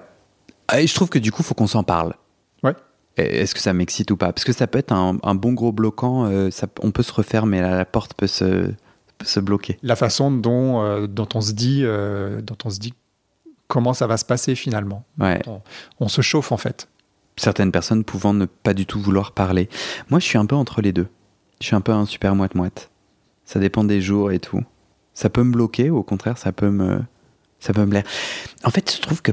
Ah, 0.69 0.81
Et 0.81 0.87
je 0.87 0.95
trouve 0.95 1.09
que 1.09 1.19
du 1.19 1.33
coup, 1.33 1.43
faut 1.43 1.55
qu'on 1.55 1.67
s'en 1.67 1.83
parle. 1.83 2.15
Ouais. 2.63 2.75
Est-ce 3.17 3.55
que 3.55 3.61
ça 3.61 3.73
m'excite 3.73 4.11
ou 4.11 4.17
pas? 4.17 4.33
Parce 4.33 4.45
que 4.45 4.53
ça 4.53 4.67
peut 4.67 4.79
être 4.79 4.93
un, 4.93 5.19
un 5.23 5.35
bon 5.35 5.53
gros 5.53 5.73
bloquant, 5.73 6.27
euh, 6.27 6.51
ça, 6.51 6.67
on 6.83 6.91
peut 6.91 7.03
se 7.03 7.47
mais 7.47 7.61
la, 7.63 7.77
la 7.77 7.85
porte 7.85 8.15
peut 8.15 8.27
se, 8.27 8.45
peut 9.19 9.27
se 9.27 9.41
bloquer. 9.41 9.79
La 9.83 9.97
façon 9.97 10.31
dont, 10.31 10.83
euh, 10.83 11.07
dont 11.07 11.29
on 11.35 11.41
se 11.41 11.53
dit, 11.53 11.81
euh, 11.83 12.43
dont 12.43 12.59
on 12.65 12.71
se 12.71 12.79
dit 12.79 12.93
comment 13.69 13.95
ça 13.95 14.07
va 14.07 14.17
se 14.17 14.25
passer 14.25 14.55
finalement. 14.55 15.05
Ouais. 15.19 15.41
On 15.99 16.09
se 16.09 16.21
chauffe 16.21 16.53
en 16.53 16.57
fait. 16.57 16.89
Certaines 17.37 17.73
personnes 17.73 18.05
pouvant 18.05 18.33
ne 18.35 18.47
pas 18.47 18.75
du 18.75 18.87
tout 18.87 19.01
vouloir 19.01 19.33
parler. 19.33 19.69
Moi, 20.11 20.21
je 20.21 20.25
suis 20.25 20.39
un 20.39 20.47
peu 20.47 20.55
entre 20.57 20.81
les 20.81 20.93
deux. 20.93 21.09
Je 21.61 21.67
suis 21.67 21.77
un 21.77 21.81
peu 21.81 21.93
un 21.93 22.07
super 22.07 22.35
moite-moite. 22.35 22.91
Ça 23.45 23.61
dépend 23.61 23.85
des 23.85 24.01
jours 24.01 24.31
et 24.33 24.39
tout. 24.39 24.63
Ça 25.15 25.31
peut 25.31 25.43
me 25.43 25.53
bloquer, 25.53 25.91
ou 25.91 25.99
au 25.99 26.03
contraire, 26.03 26.37
ça 26.39 26.53
peut 26.53 26.71
me, 26.71 27.01
Ça 27.61 27.73
peut 27.73 27.85
me 27.85 27.91
plaire. 27.91 28.05
En 28.65 28.71
fait, 28.71 28.95
je 28.95 29.01
trouve 29.01 29.23
que 29.23 29.33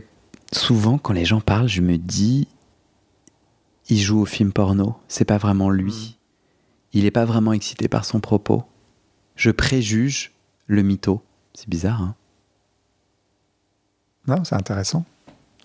souvent, 0.53 0.97
quand 0.97 1.13
les 1.13 1.25
gens 1.25 1.41
parlent, 1.41 1.67
je 1.67 1.81
me 1.81 1.97
dis, 1.97 2.47
il 3.89 3.99
joue 3.99 4.21
au 4.21 4.25
film 4.25 4.51
porno. 4.51 4.95
C'est 5.07 5.25
pas 5.25 5.37
vraiment 5.37 5.69
lui. 5.69 5.93
Mm. 5.93 6.19
Il 6.93 7.05
est 7.05 7.11
pas 7.11 7.25
vraiment 7.25 7.53
excité 7.53 7.87
par 7.87 8.05
son 8.05 8.19
propos. 8.19 8.63
Je 9.35 9.51
préjuge 9.51 10.31
le 10.67 10.83
mytho. 10.83 11.23
C'est 11.53 11.69
bizarre, 11.69 12.01
hein 12.01 12.15
Non, 14.27 14.43
c'est 14.43 14.55
intéressant. 14.55 15.05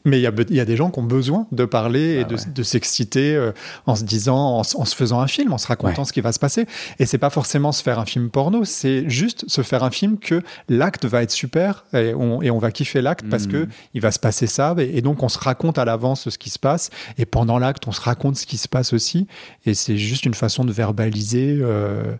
Mais 0.04 0.18
il 0.18 0.22
y 0.22 0.54
y 0.54 0.60
a 0.60 0.64
des 0.64 0.76
gens 0.76 0.90
qui 0.90 0.98
ont 1.00 1.04
besoin 1.04 1.46
de 1.52 1.64
parler 1.64 2.14
et 2.16 2.22
Bah 2.22 2.28
de, 2.30 2.34
ouais. 2.36 2.42
de 2.54 2.62
s'exciter 2.62 3.34
euh, 3.34 3.52
en 3.86 3.96
se 3.96 4.04
disant, 4.04 4.36
en, 4.58 4.60
en 4.60 4.84
se 4.84 4.94
faisant 4.94 5.20
un 5.20 5.26
film, 5.26 5.52
en 5.52 5.58
se 5.58 5.66
racontant 5.66 6.02
Ouais. 6.02 6.06
ce 6.06 6.12
qui 6.12 6.20
va 6.20 6.32
se 6.32 6.38
passer. 6.38 6.66
Et 6.98 7.06
c'est 7.06 7.18
pas 7.18 7.30
forcément 7.30 7.72
se 7.72 7.82
faire 7.82 7.98
un 7.98 8.04
film 8.06 8.30
porno, 8.30 8.64
c'est 8.64 9.08
juste 9.10 9.44
se 9.48 9.62
faire 9.62 9.82
un 9.84 9.90
film 9.90 10.18
que 10.18 10.42
l'acte 10.68 11.04
va 11.04 11.22
être 11.22 11.30
super 11.32 11.84
et 11.92 12.14
on, 12.14 12.40
et 12.42 12.50
on 12.50 12.58
va 12.58 12.70
kiffer 12.70 13.02
l'acte 13.02 13.26
parce 13.28 13.46
Mhm. 13.46 13.52
que 13.52 13.68
il 13.94 14.00
va 14.00 14.10
se 14.12 14.18
passer 14.18 14.46
ça. 14.46 14.74
Et, 14.78 14.98
et 14.98 15.02
donc 15.02 15.22
on 15.22 15.28
se 15.28 15.38
raconte 15.38 15.78
à 15.78 15.84
l'avance 15.84 16.28
ce 16.28 16.38
qui 16.38 16.50
se 16.50 16.58
passe. 16.58 16.90
Et 17.18 17.26
pendant 17.26 17.58
l'acte, 17.58 17.86
on 17.88 17.92
se 17.92 18.00
raconte 18.00 18.36
ce 18.36 18.46
qui 18.46 18.56
se 18.58 18.68
passe 18.68 18.92
aussi. 18.92 19.26
Et 19.66 19.74
c'est 19.74 19.96
juste 19.98 20.24
une 20.26 20.34
façon 20.34 20.64
de 20.64 20.72
verbaliser 20.72 21.58
euh, 21.60 22.14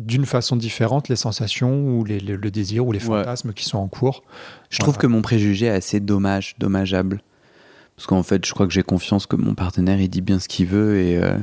d'une 0.00 0.26
façon 0.26 0.56
différente 0.56 1.08
les 1.08 1.16
sensations 1.16 1.98
ou 1.98 2.04
les, 2.04 2.20
le, 2.20 2.36
le 2.36 2.50
désir 2.50 2.86
ou 2.86 2.92
les 2.92 2.98
Ouais. 3.06 3.18
fantasmes 3.18 3.52
qui 3.52 3.64
sont 3.64 3.78
en 3.78 3.88
cours. 3.88 4.22
Je 4.70 4.78
trouve 4.78 4.96
que 4.98 5.06
mon 5.06 5.22
préjugé 5.22 5.66
est 5.66 5.70
assez 5.70 6.00
dommage, 6.00 6.54
dommageable. 6.58 7.22
Parce 7.96 8.06
qu'en 8.06 8.22
fait, 8.22 8.44
je 8.46 8.52
crois 8.52 8.66
que 8.66 8.72
j'ai 8.72 8.82
confiance 8.82 9.26
que 9.26 9.36
mon 9.36 9.54
partenaire, 9.54 10.00
il 10.00 10.08
dit 10.08 10.22
bien 10.22 10.38
ce 10.38 10.48
qu'il 10.48 10.66
veut. 10.66 10.98
Et, 11.00 11.16
euh, 11.18 11.36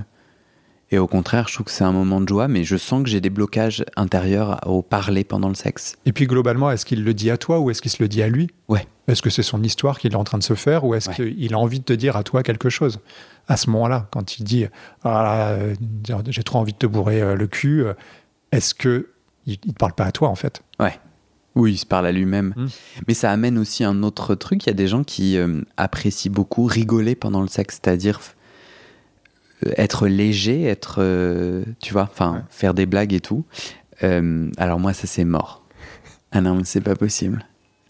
et 0.89 0.97
au 0.97 1.05
contraire, 1.05 1.47
je 1.49 1.53
trouve 1.53 1.65
que 1.65 1.71
c'est 1.71 1.83
un 1.83 1.91
moment 1.91 2.19
de 2.21 2.27
joie, 2.27 2.47
mais 2.47 2.63
je 2.63 2.77
sens 2.77 3.03
que 3.03 3.09
j'ai 3.09 3.21
des 3.21 3.29
blocages 3.29 3.83
intérieurs 3.95 4.59
au 4.65 4.81
parler 4.81 5.23
pendant 5.23 5.49
le 5.49 5.55
sexe. 5.55 5.97
Et 6.05 6.13
puis 6.13 6.25
globalement, 6.25 6.71
est-ce 6.71 6.85
qu'il 6.85 7.03
le 7.03 7.13
dit 7.13 7.29
à 7.29 7.37
toi 7.37 7.59
ou 7.59 7.69
est-ce 7.69 7.81
qu'il 7.81 7.91
se 7.91 8.01
le 8.01 8.07
dit 8.07 8.23
à 8.23 8.27
lui? 8.29 8.49
Ouais. 8.69 8.87
Est-ce 9.07 9.21
que 9.21 9.29
c'est 9.29 9.43
son 9.43 9.61
histoire 9.63 9.99
qu'il 9.99 10.13
est 10.13 10.15
en 10.17 10.23
train 10.23 10.37
de 10.39 10.43
se 10.43 10.55
faire 10.55 10.83
ou 10.83 10.95
est-ce 10.95 11.09
Ouais. 11.09 11.33
qu'il 11.33 11.53
a 11.53 11.57
envie 11.59 11.79
de 11.79 11.85
te 11.85 11.93
dire 11.93 12.15
à 12.17 12.23
toi 12.23 12.41
quelque 12.41 12.69
chose? 12.69 12.99
À 13.47 13.55
ce 13.55 13.69
moment-là, 13.69 14.07
quand 14.11 14.39
il 14.39 14.43
dit 14.43 14.65
ah, 15.03 15.49
euh, 15.51 15.75
j'ai 16.27 16.43
trop 16.43 16.57
envie 16.59 16.73
de 16.73 16.77
te 16.77 16.87
bourrer 16.87 17.21
euh, 17.21 17.35
le 17.35 17.47
cul, 17.47 17.83
est-ce 18.51 18.73
que 18.73 19.09
il, 19.45 19.57
te 19.57 19.71
parle 19.71 19.93
pas 19.93 20.05
à 20.05 20.11
toi 20.11 20.29
en 20.29 20.35
fait? 20.35 20.61
Oui, 21.55 21.73
il 21.73 21.77
se 21.77 21.85
parle 21.87 22.05
à 22.05 22.11
lui-même. 22.11 22.53
Mm. 22.55 22.65
Mais 23.07 23.13
ça 23.15 23.31
amène 23.31 23.57
aussi 23.57 23.83
un 23.83 24.03
autre 24.03 24.35
truc. 24.35 24.63
Il 24.65 24.67
y 24.67 24.69
a 24.69 24.75
des 24.75 24.87
gens 24.87 25.03
qui 25.03 25.37
euh, 25.37 25.61
apprécient 25.75 26.31
beaucoup 26.31 26.65
rigoler 26.65 27.15
pendant 27.15 27.41
le 27.41 27.47
sexe, 27.47 27.79
c'est-à-dire 27.81 28.19
euh, 29.65 29.71
être 29.75 30.07
léger, 30.07 30.65
être, 30.65 30.97
euh, 30.99 31.63
tu 31.81 31.93
vois, 31.93 32.03
enfin, 32.11 32.33
Ouais. 32.35 32.41
faire 32.49 32.73
des 32.75 32.85
blagues 32.85 33.13
et 33.13 33.21
tout. 33.21 33.43
Alors 34.01 34.79
moi, 34.79 34.93
ça 34.93 35.07
c'est 35.07 35.25
mort. 35.25 35.63
Ah 36.31 36.41
non, 36.41 36.53
mais 36.55 36.63
c'est 36.63 36.81
pas 36.81 36.95
possible. 36.95 37.43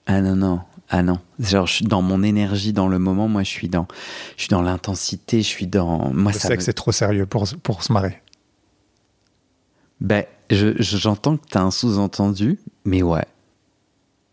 Ah 0.05 0.21
non, 0.21 0.37
non. 0.37 0.61
Ah 0.89 1.03
non. 1.03 1.19
Genre, 1.37 1.67
je 1.67 1.73
suis 1.73 1.85
dans 1.85 2.01
mon 2.01 2.23
énergie, 2.23 2.71
dans 2.71 2.87
le 2.87 2.99
moment, 2.99 3.27
moi, 3.27 3.43
je 3.43 3.49
suis 3.49 3.67
dans, 3.67 3.85
je 4.37 4.43
suis 4.43 4.49
dans 4.49 4.61
l'intensité, 4.61 5.41
je 5.41 5.47
suis 5.47 5.67
dans. 5.67 6.09
Moi, 6.13 6.31
Le 6.31 6.37
ça 6.39 6.47
sexe 6.47 6.67
me- 6.67 6.69
est 6.69 6.73
trop 6.73 6.93
sérieux 6.93 7.25
pour, 7.25 7.45
pour 7.61 7.83
se 7.83 7.91
marrer. 7.91 8.21
Ben, 9.99 10.23
je- 10.50 10.82
je- 10.82 10.98
j'entends 10.98 11.38
que 11.38 11.46
t'as 11.50 11.62
un 11.62 11.72
sous-entendu, 11.72 12.60
mais 12.86 13.01
ouais. 13.04 13.25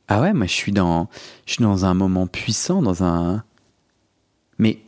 Ah 0.08 0.20
ouais, 0.20 0.32
moi 0.32 0.46
je 0.46 0.52
suis 0.52 0.72
dans, 0.72 1.08
je 1.46 1.54
suis 1.54 1.62
dans 1.62 1.84
un 1.84 1.94
moment 1.94 2.26
puissant, 2.26 2.82
dans 2.82 3.02
un. 3.02 3.42
Mais 4.58 4.78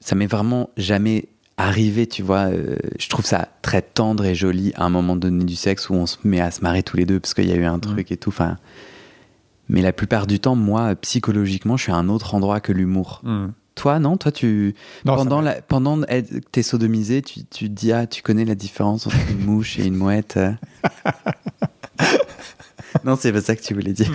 ça 0.00 0.14
m'est 0.16 0.26
vraiment 0.26 0.70
jamais 0.76 1.26
arrivé, 1.56 2.06
tu 2.06 2.22
vois. 2.22 2.50
euh, 2.50 2.76
je 2.98 3.08
trouve 3.08 3.24
ça 3.24 3.48
très 3.62 3.82
tendre 3.82 4.24
et 4.24 4.34
joli 4.34 4.72
à 4.74 4.84
un 4.84 4.90
moment 4.90 5.14
donné 5.16 5.44
du 5.44 5.54
sexe 5.56 5.90
où 5.90 5.94
on 5.94 6.06
se 6.06 6.16
met 6.24 6.40
à 6.40 6.50
se 6.50 6.62
marrer 6.62 6.82
tous 6.82 6.96
les 6.96 7.04
deux 7.06 7.20
parce 7.20 7.34
qu'il 7.34 7.46
y 7.48 7.52
a 7.52 7.56
eu 7.56 7.64
un 7.64 7.78
truc 7.78 8.10
et 8.10 8.16
tout. 8.16 8.30
Enfin, 8.30 8.56
mais 9.68 9.82
la 9.82 9.92
plupart 9.92 10.26
du 10.26 10.40
temps, 10.40 10.56
moi, 10.56 10.96
psychologiquement, 10.96 11.76
je 11.76 11.84
suis 11.84 11.92
à 11.92 11.96
un 11.96 12.08
autre 12.08 12.34
endroit 12.34 12.60
que 12.60 12.72
l'humour. 12.72 13.22
Toi, 13.80 13.98
non? 13.98 14.18
Toi, 14.18 14.30
tu 14.30 14.74
Non, 15.06 15.16
pendant 15.16 15.40
la, 15.40 15.62
pendant 15.62 15.98
que 16.02 16.38
t'es 16.52 16.62
sodomisé, 16.62 17.22
tu, 17.22 17.44
tu 17.46 17.64
te 17.64 17.70
dis 17.72 17.92
ah 17.92 18.06
tu 18.06 18.20
connais 18.22 18.44
la 18.44 18.54
différence 18.54 19.06
entre 19.06 19.16
une 19.30 19.42
mouche 19.44 19.78
et 19.78 19.86
une 19.86 19.96
mouette. 19.96 20.36
euh 20.36 20.52
non, 23.04 23.16
c'est 23.18 23.32
pas 23.32 23.40
ça 23.40 23.56
que 23.56 23.62
tu 23.62 23.74
voulais 23.74 23.92
dire. 23.92 24.10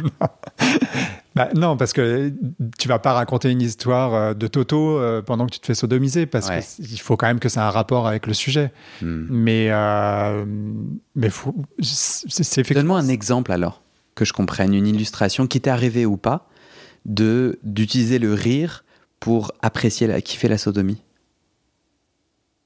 Bah, 1.35 1.49
non, 1.55 1.75
parce 1.77 1.91
que 1.93 2.31
tu 2.77 2.87
vas 2.87 2.99
pas 2.99 3.13
raconter 3.13 3.51
une 3.51 3.61
histoire 3.61 4.13
euh, 4.13 4.33
de 4.33 4.47
Toto 4.47 4.97
euh, 4.99 5.21
pendant 5.21 5.45
que 5.47 5.51
tu 5.51 5.59
te 5.59 5.65
fais 5.65 5.75
sodomiser, 5.75 6.25
parce 6.25 6.47
Ouais. 6.49 6.63
qu'il 6.85 6.99
faut 7.01 7.17
quand 7.17 7.27
même 7.27 7.39
que 7.39 7.49
ça 7.49 7.61
ait 7.61 7.65
un 7.65 7.69
rapport 7.71 8.07
avec 8.07 8.25
le 8.27 8.33
sujet. 8.33 8.71
Hmm. 9.01 9.25
Mais, 9.29 9.67
euh, 9.71 10.45
mais 11.15 11.29
faut- 11.29 11.55
c'est 11.81 12.29
c'est 12.31 12.61
effectivement. 12.61 12.81
Donne-moi 12.95 12.99
un 12.99 13.07
exemple 13.09 13.51
alors 13.51 13.81
que 14.15 14.23
je 14.25 14.31
comprenne 14.31 14.73
une 14.73 14.87
illustration 14.87 15.45
qui 15.47 15.59
t'est 15.59 15.69
arrivée 15.71 16.05
ou 16.05 16.15
pas 16.17 16.47
de 17.05 17.59
d'utiliser 17.63 18.17
le 18.19 18.33
rire 18.33 18.84
pour 19.25 19.51
apprécier 19.63 20.05
la 20.05 20.21
kiffer 20.21 20.47
la 20.47 20.59
sodomie. 20.59 21.01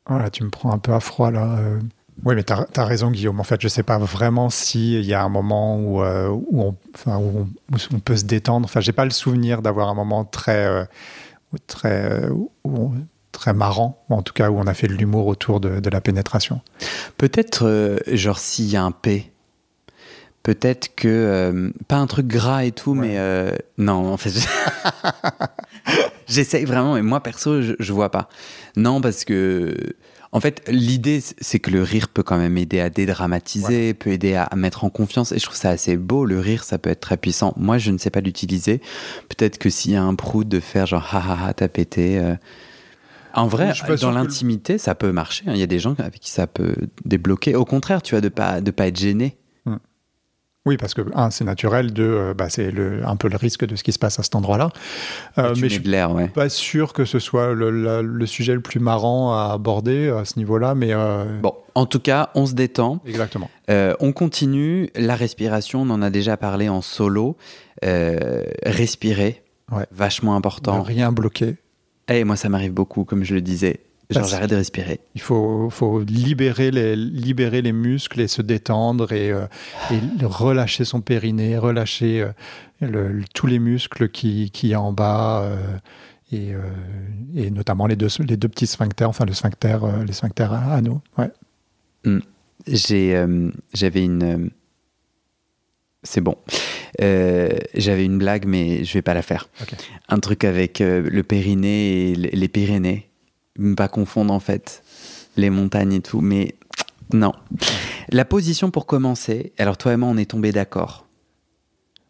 Voilà, 0.06 0.30
tu 0.30 0.44
me 0.44 0.50
prends 0.50 0.74
un 0.74 0.78
peu 0.78 0.94
à 0.94 1.00
froid 1.00 1.32
là. 1.32 1.58
euh. 1.58 1.80
Oui, 2.26 2.36
mais 2.36 2.44
tu 2.44 2.52
as, 2.52 2.84
raison, 2.86 3.12
Guillaume. 3.12 3.40
En 3.40 3.46
fait, 3.46 3.62
je 3.62 3.70
sais 3.70 3.82
pas 3.82 3.98
vraiment 3.98 4.50
s'il 4.50 5.06
y 5.06 5.14
a 5.14 5.24
un 5.24 5.30
moment 5.30 5.80
où, 5.80 6.04
euh, 6.04 6.28
où, 6.28 6.62
on, 6.62 6.76
enfin, 6.94 7.18
où, 7.18 7.48
on, 7.72 7.76
où 7.76 7.78
on 7.94 8.00
peut 8.00 8.18
se 8.18 8.26
détendre. 8.26 8.66
Enfin, 8.66 8.82
j'ai 8.82 8.92
pas 8.92 9.06
le 9.06 9.12
souvenir 9.12 9.62
d'avoir 9.62 9.88
un 9.88 9.94
moment 9.94 10.26
très, 10.26 10.66
euh, 10.66 10.84
très, 11.68 12.28
on- 12.66 12.92
très 13.32 13.54
marrant, 13.54 14.04
ou 14.10 14.16
en 14.16 14.22
tout 14.22 14.34
cas 14.34 14.50
où 14.50 14.60
on 14.60 14.68
a 14.68 14.74
fait 14.74 14.88
de 14.90 14.96
l'humour 14.96 15.28
autour 15.28 15.62
de, 15.62 15.80
de 15.80 15.90
la 15.90 16.02
pénétration. 16.02 16.60
Peut-être 17.16 18.02
genre 18.08 18.38
s'il 18.40 18.66
y 18.70 18.76
a 18.76 18.84
un 18.84 18.92
P. 18.92 19.32
Peut-être 20.44 20.96
que 20.96 21.08
euh, 21.10 21.70
pas 21.88 21.98
un 21.98 22.08
truc 22.08 22.28
gras 22.28 22.64
et 22.64 22.72
tout, 22.72 22.92
Ouais. 22.94 23.08
mais 23.08 23.14
euh, 23.18 23.52
non, 23.78 24.12
en 24.14 24.18
fait, 24.18 24.32
j'essaye 26.28 26.66
vraiment, 26.66 26.96
mais 26.96 27.02
moi 27.02 27.22
perso, 27.22 27.62
je, 27.62 27.74
je 27.80 27.94
vois 27.94 28.10
pas. 28.12 28.30
Non, 28.76 29.02
parce 29.02 29.26
que 29.26 29.76
en 30.32 30.40
fait, 30.40 30.62
l'idée 30.68 31.22
c'est 31.42 31.60
que 31.60 31.72
le 31.72 31.82
rire 31.84 32.08
peut 32.08 32.24
quand 32.24 32.38
même 32.38 32.58
aider 32.58 32.80
à 32.80 32.90
dédramatiser, 32.90 33.94
peut 33.94 34.12
aider 34.12 34.36
à, 34.36 34.44
à 34.44 34.56
mettre 34.56 34.84
en 34.84 34.90
confiance, 34.90 35.32
et 35.32 35.40
je 35.40 35.44
trouve 35.46 35.58
ça 35.58 35.70
assez 35.72 35.98
beau. 35.98 36.26
Le 36.26 36.40
rire, 36.40 36.64
ça 36.64 36.78
peut 36.78 36.90
être 36.90 37.00
très 37.02 37.18
puissant. 37.18 37.54
Moi, 37.58 37.78
je 37.78 37.92
ne 37.92 37.98
sais 37.98 38.10
pas 38.12 38.22
l'utiliser. 38.22 38.80
Peut-être 39.28 39.58
que 39.58 39.70
s'il 39.70 39.92
y 39.92 39.96
a 39.96 40.04
un 40.04 40.16
prout 40.16 40.48
de 40.48 40.60
faire 40.60 40.86
genre 40.86 41.08
ha 41.16 41.18
ha 41.20 41.48
ha, 41.48 41.54
t'as 41.54 41.68
pété. 41.68 42.20
euh, 42.20 42.36
En 43.34 43.48
vrai, 43.48 43.74
dans 44.02 44.10
que 44.12 44.16
l'intimité, 44.16 44.78
ça 44.78 44.96
peut 44.96 45.12
marcher. 45.12 45.46
hein. 45.48 45.52
Il 45.54 45.60
y 45.60 45.64
a 45.64 45.68
des 45.68 45.80
gens 45.80 45.96
avec 46.00 46.20
qui 46.22 46.30
ça 46.32 46.48
peut 46.48 46.76
débloquer. 47.06 47.56
Au 47.56 47.66
contraire, 47.66 48.02
tu 48.02 48.14
vois, 48.16 48.22
de 48.22 48.30
pas 48.30 48.62
de 48.62 48.72
pas 48.72 48.88
être 48.88 48.98
gêné. 49.00 49.36
Oui, 50.66 50.76
parce 50.76 50.94
que, 50.94 51.02
un, 51.16 51.30
c'est 51.32 51.46
naturel, 51.46 51.94
deux, 51.94 52.04
euh, 52.04 52.34
bah, 52.34 52.50
c'est 52.50 52.74
un 53.06 53.16
peu 53.16 53.30
le 53.30 53.38
risque 53.38 53.66
de 53.66 53.76
ce 53.78 53.84
qui 53.84 53.94
se 53.94 53.98
passe 54.00 54.20
à 54.20 54.24
cet 54.24 54.36
endroit-là. 54.36 54.70
Euh, 55.38 55.54
mais 55.62 55.70
je 55.70 55.80
ouais. 55.80 56.24
suis 56.24 56.34
pas 56.34 56.50
sûr 56.50 56.92
que 56.92 57.06
ce 57.06 57.18
soit 57.18 57.54
le, 57.54 57.70
la- 57.72 58.02
le 58.02 58.26
sujet 58.26 58.54
le 58.54 58.60
plus 58.60 58.82
marrant 58.82 59.34
à 59.34 59.54
aborder 59.54 60.10
à 60.10 60.26
ce 60.26 60.38
niveau-là, 60.38 60.76
mais. 60.76 60.90
euh, 60.92 61.40
Bon, 61.42 61.54
en 61.76 61.86
tout 61.86 62.02
cas, 62.02 62.30
on 62.36 62.46
se 62.46 62.54
détend. 62.54 63.02
Exactement. 63.08 63.50
Euh, 63.70 63.96
on 64.02 64.12
continue. 64.12 64.90
La 64.96 65.16
respiration, 65.16 65.84
on 65.84 65.90
en 65.92 66.02
a 66.02 66.10
déjà 66.10 66.36
parlé 66.36 66.68
en 66.68 66.82
solo. 66.82 67.38
Euh, 67.86 68.44
respirer, 68.66 69.44
Ouais. 69.72 69.86
vachement 69.92 70.36
important. 70.36 70.82
rien 70.84 71.14
bloquer. 71.14 71.56
Et 72.10 72.26
moi, 72.26 72.36
ça 72.36 72.50
m'arrive 72.50 72.74
beaucoup, 72.74 73.06
comme 73.06 73.24
je 73.24 73.34
le 73.36 73.42
disais. 73.42 73.80
Genre, 74.12 74.24
j'arrête 74.26 74.50
de 74.50 74.56
respirer. 74.56 75.02
Il 75.14 75.22
faut, 75.22 75.70
faut 75.70 76.00
libérer, 76.02 76.72
les, 76.72 76.96
libérer 76.96 77.62
les 77.62 77.72
muscles 77.72 78.22
et 78.22 78.28
se 78.28 78.42
détendre 78.42 79.12
et, 79.12 79.30
euh, 79.32 79.46
et 79.92 80.00
relâcher 80.26 80.84
son 80.84 81.00
périnée, 81.02 81.60
relâcher 81.60 82.22
euh, 82.22 82.32
le- 82.82 83.12
le- 83.12 83.24
tous 83.36 83.46
les 83.46 83.60
muscles 83.60 84.10
qui, 84.10 84.50
qui 84.50 84.70
y 84.70 84.74
a 84.74 84.82
en 84.82 84.94
bas 84.94 85.42
euh, 85.44 85.58
et, 86.32 86.54
et 87.36 87.52
notamment 87.52 87.86
les 87.88 87.96
deux, 87.96 88.08
les 88.28 88.38
deux 88.38 88.48
petits 88.50 88.68
sphincters, 88.68 89.10
enfin 89.10 89.26
le 89.26 89.34
sphincter, 89.34 89.78
les 90.06 90.14
sphincters 90.14 90.54
anneaux. 90.54 91.02
Ouais. 91.18 91.30
J'ai, 92.68 93.16
euh, 93.16 93.50
j'avais 93.74 94.04
une. 94.06 94.50
C'est 96.04 96.22
bon. 96.22 96.36
Euh, 97.02 97.50
j'avais 97.76 98.06
une 98.06 98.18
blague, 98.18 98.46
mais 98.46 98.84
je 98.86 98.94
vais 98.94 99.02
pas 99.02 99.14
la 99.14 99.22
faire. 99.22 99.50
Un 100.08 100.20
truc 100.20 100.44
avec 100.46 100.82
euh, 100.82 101.08
le 101.10 101.24
Périnée 101.24 102.12
et 102.12 102.16
les 102.16 102.48
Pyrénées. 102.48 103.09
Ne 103.60 103.76
pas 103.76 103.88
confondre 103.88 104.34
en 104.34 104.40
fait 104.40 104.84
les 105.38 105.50
montagnes 105.52 105.94
et 105.94 106.02
tout, 106.02 106.22
mais 106.22 106.56
non. 107.14 107.34
La 108.10 108.26
position 108.26 108.72
pour 108.72 108.86
commencer. 108.88 109.54
Alors 109.58 109.78
toi 109.78 109.94
et 109.94 109.98
moi, 109.98 110.10
on 110.10 110.18
est 110.18 110.30
tombés 110.32 110.52
d'accord. 110.52 111.06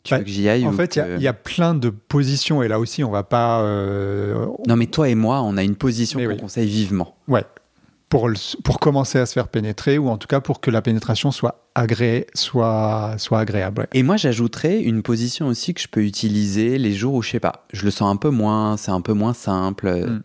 Tu 0.03 0.12
Bah, 0.12 0.20
veux 0.20 0.24
que 0.24 0.29
j'y 0.29 0.48
aille 0.48 0.65
En 0.65 0.70
ou 0.70 0.74
fait, 0.74 0.96
il 0.96 1.00
y 1.00 1.01
a- 1.01 1.06
que- 1.06 1.15
il 1.18 1.22
y, 1.22 1.27
a 1.27 1.34
plein 1.34 1.74
de 1.75 1.89
positions 1.89 2.63
et 2.63 2.68
là 2.70 2.79
aussi, 2.79 3.03
on 3.03 3.12
va 3.12 3.24
pas. 3.24 3.62
euh, 3.63 4.46
Non, 4.68 4.75
mais 4.77 4.86
toi 4.88 5.10
et 5.10 5.15
moi, 5.15 5.41
on 5.41 5.58
a 5.58 5.63
une 5.63 5.75
position 5.75 6.20
qu'on 6.20 6.27
oui. 6.27 6.38
conseille 6.38 6.68
vivement. 6.70 7.15
Ouais. 7.27 7.44
Pour, 8.08 8.27
le- 8.29 8.36
pour 8.63 8.79
commencer 8.79 9.20
à 9.20 9.25
se 9.27 9.34
faire 9.34 9.50
pénétrer, 9.50 9.98
ou 10.00 10.08
en 10.10 10.18
tout 10.18 10.27
cas 10.27 10.39
pour 10.39 10.62
que 10.62 10.72
la 10.72 10.82
pénétration 10.82 11.29
soit, 11.32 11.70
agré, 11.75 12.25
soit, 12.34 13.15
soit 13.18 13.39
agréable. 13.39 13.82
ouais. 13.82 13.88
Et 13.94 14.01
moi, 14.03 14.18
j'ajouterais 14.18 14.79
une 14.82 15.03
position 15.03 15.48
aussi 15.48 15.74
que 15.75 15.82
je 15.82 15.88
peux 15.88 16.03
utiliser 16.03 16.77
les 16.79 16.94
jours 16.94 17.13
où 17.15 17.22
je 17.22 17.29
sais 17.32 17.39
pas, 17.39 17.68
je 17.72 17.86
le 17.86 17.91
sens 17.91 18.12
un 18.12 18.15
peu 18.15 18.29
moins, 18.29 18.77
c'est 18.77 18.91
un 18.91 19.01
peu 19.01 19.13
moins 19.13 19.34
simple. 19.34 19.89
Mm. 20.08 20.22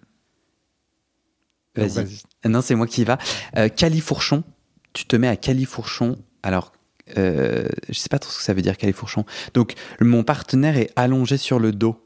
Vas-y. 1.77 2.23
Non, 2.45 2.63
c'est 2.63 2.75
moi 2.75 2.87
qui 2.87 3.03
y 3.03 3.05
va. 3.05 3.19
Euh, 3.57 3.69
califourchon. 3.69 4.45
Tu 4.93 5.07
te 5.07 5.17
mets 5.17 5.29
à 5.29 5.37
califourchon. 5.37 6.19
Alors, 6.43 6.73
euh, 7.19 7.69
je 7.89 7.95
sais 7.99 8.09
pas 8.09 8.19
trop 8.19 8.31
ce 8.31 8.39
que 8.39 8.45
ça 8.45 8.55
veut 8.55 8.63
dire 8.63 8.77
califourchon. 8.77 9.25
Donc 9.53 9.75
mon 10.01 10.25
partenaire 10.25 10.77
est 10.77 10.91
allongé 10.97 11.37
sur 11.37 11.59
le 11.59 11.73
dos. 11.73 12.01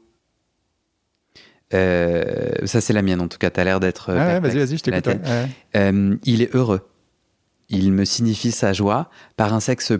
Euh, 1.73 2.65
ça 2.65 2.81
c'est 2.81 2.93
la 2.93 3.01
mienne 3.01 3.21
en 3.21 3.27
tout 3.27 3.37
cas. 3.37 3.49
T'as 3.49 3.63
l'air 3.63 3.79
d'être. 3.79 4.11
Ah 4.11 4.25
ouais, 4.27 4.39
vas-y, 4.39 4.57
vas-y, 4.57 4.77
je 4.77 4.83
t'écoute. 4.83 5.05
ouais. 5.05 5.47
Euh, 5.75 6.17
il 6.23 6.41
est 6.41 6.53
heureux. 6.55 6.89
Il 7.69 7.91
me 7.93 8.03
signifie 8.05 8.51
sa 8.51 8.73
joie 8.73 9.09
par 9.37 9.53
un 9.53 9.59
sexe 9.59 9.93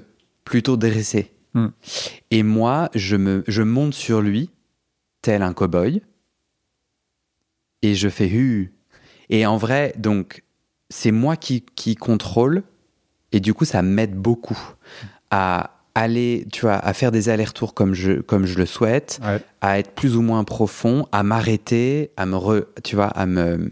plutôt 0.43 0.77
dressé. 0.77 1.31
Hmm. 1.53 1.67
Et 2.31 2.43
moi, 2.43 2.89
je, 2.95 3.15
me, 3.15 3.43
je 3.47 3.61
monte 3.61 3.93
sur 3.93 4.21
lui, 4.21 4.49
tel 5.21 5.43
un 5.43 5.53
cow-boy, 5.53 6.01
et 7.83 7.95
je 7.95 8.09
fais 8.09 8.27
hu. 8.27 8.73
Et 9.29 9.45
en 9.45 9.57
vrai, 9.57 9.93
donc, 9.97 10.43
c'est 10.89 11.11
moi 11.11 11.35
qui, 11.35 11.63
qui 11.75 11.95
contrôle, 11.95 12.63
et 13.31 13.39
du 13.39 13.53
coup, 13.53 13.65
ça 13.65 13.81
m'aide 13.81 14.15
beaucoup 14.15 14.57
à 15.29 15.71
aller, 15.95 16.47
tu 16.51 16.61
vois, 16.61 16.75
à 16.75 16.93
faire 16.93 17.11
des 17.11 17.29
allers-retours 17.29 17.73
comme 17.73 17.93
je, 17.93 18.13
comme 18.21 18.45
je 18.45 18.57
le 18.57 18.65
souhaite, 18.65 19.19
Ouais. 19.23 19.39
à 19.61 19.79
être 19.79 19.91
plus 19.91 20.15
ou 20.15 20.21
moins 20.21 20.43
profond, 20.43 21.05
à 21.11 21.23
m'arrêter, 21.23 22.11
à 22.17 22.25
me 22.25 22.35
re, 22.37 22.61
tu 22.83 22.95
vois, 22.95 23.07
à 23.07 23.25
me 23.25 23.69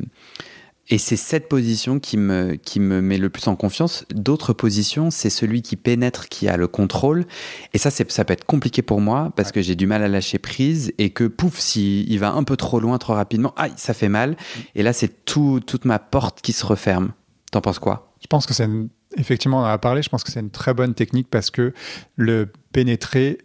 et 0.90 0.98
c'est 0.98 1.18
cette 1.18 1.50
position 1.50 2.00
qui 2.00 2.18
me 2.18 2.56
qui 2.56 2.80
me 2.80 3.02
met 3.02 3.18
le 3.18 3.30
plus 3.30 3.48
en 3.48 3.56
confiance. 3.56 4.06
D'autres 4.14 4.54
positions, 4.54 5.12
c'est 5.12 5.30
celui 5.30 5.62
qui 5.62 5.76
pénètre 5.76 6.30
qui 6.30 6.48
a 6.48 6.56
le 6.58 6.68
contrôle. 6.68 7.26
Et 7.74 7.78
ça 7.78 7.92
ça 7.92 8.26
peut 8.26 8.34
être 8.34 8.46
compliqué 8.46 8.82
pour 8.82 9.02
moi 9.02 9.32
parce 9.36 9.52
que 9.52 9.62
j'ai 9.62 9.76
du 9.76 9.88
mal 9.88 10.04
à 10.04 10.08
lâcher 10.08 10.40
prise 10.40 10.94
et 10.98 11.10
que 11.10 11.26
pouf 11.26 11.60
si 11.60 12.06
il 12.08 12.20
va 12.20 12.32
un 12.32 12.44
peu 12.44 12.56
trop 12.56 12.80
loin 12.80 12.98
trop 12.98 13.14
rapidement, 13.14 13.54
aïe, 13.58 13.74
ça 13.76 13.94
fait 13.94 14.10
mal. 14.10 14.38
Et 14.76 14.84
là 14.84 14.94
c'est 14.94 15.26
tout 15.26 15.60
toute 15.66 15.86
ma 15.86 16.00
porte 16.00 16.42
qui 16.42 16.54
se 16.54 16.66
referme. 16.66 17.12
T'en 17.52 17.62
penses 17.62 17.80
quoi? 17.80 18.14
Je 18.22 18.28
pense 18.28 18.46
que 18.46 18.54
c'est 18.54 18.66
une- 18.66 18.90
effectivement, 19.16 19.60
on 19.60 19.64
en 19.64 19.66
a 19.66 19.78
parlé, 19.78 20.02
je 20.02 20.10
pense 20.10 20.24
que 20.24 20.32
c'est 20.32 20.40
une 20.40 20.50
très 20.52 20.74
bonne 20.74 20.94
technique 20.94 21.28
parce 21.30 21.52
que 21.52 21.74
le 22.16 22.52
pénétrer 22.72 23.38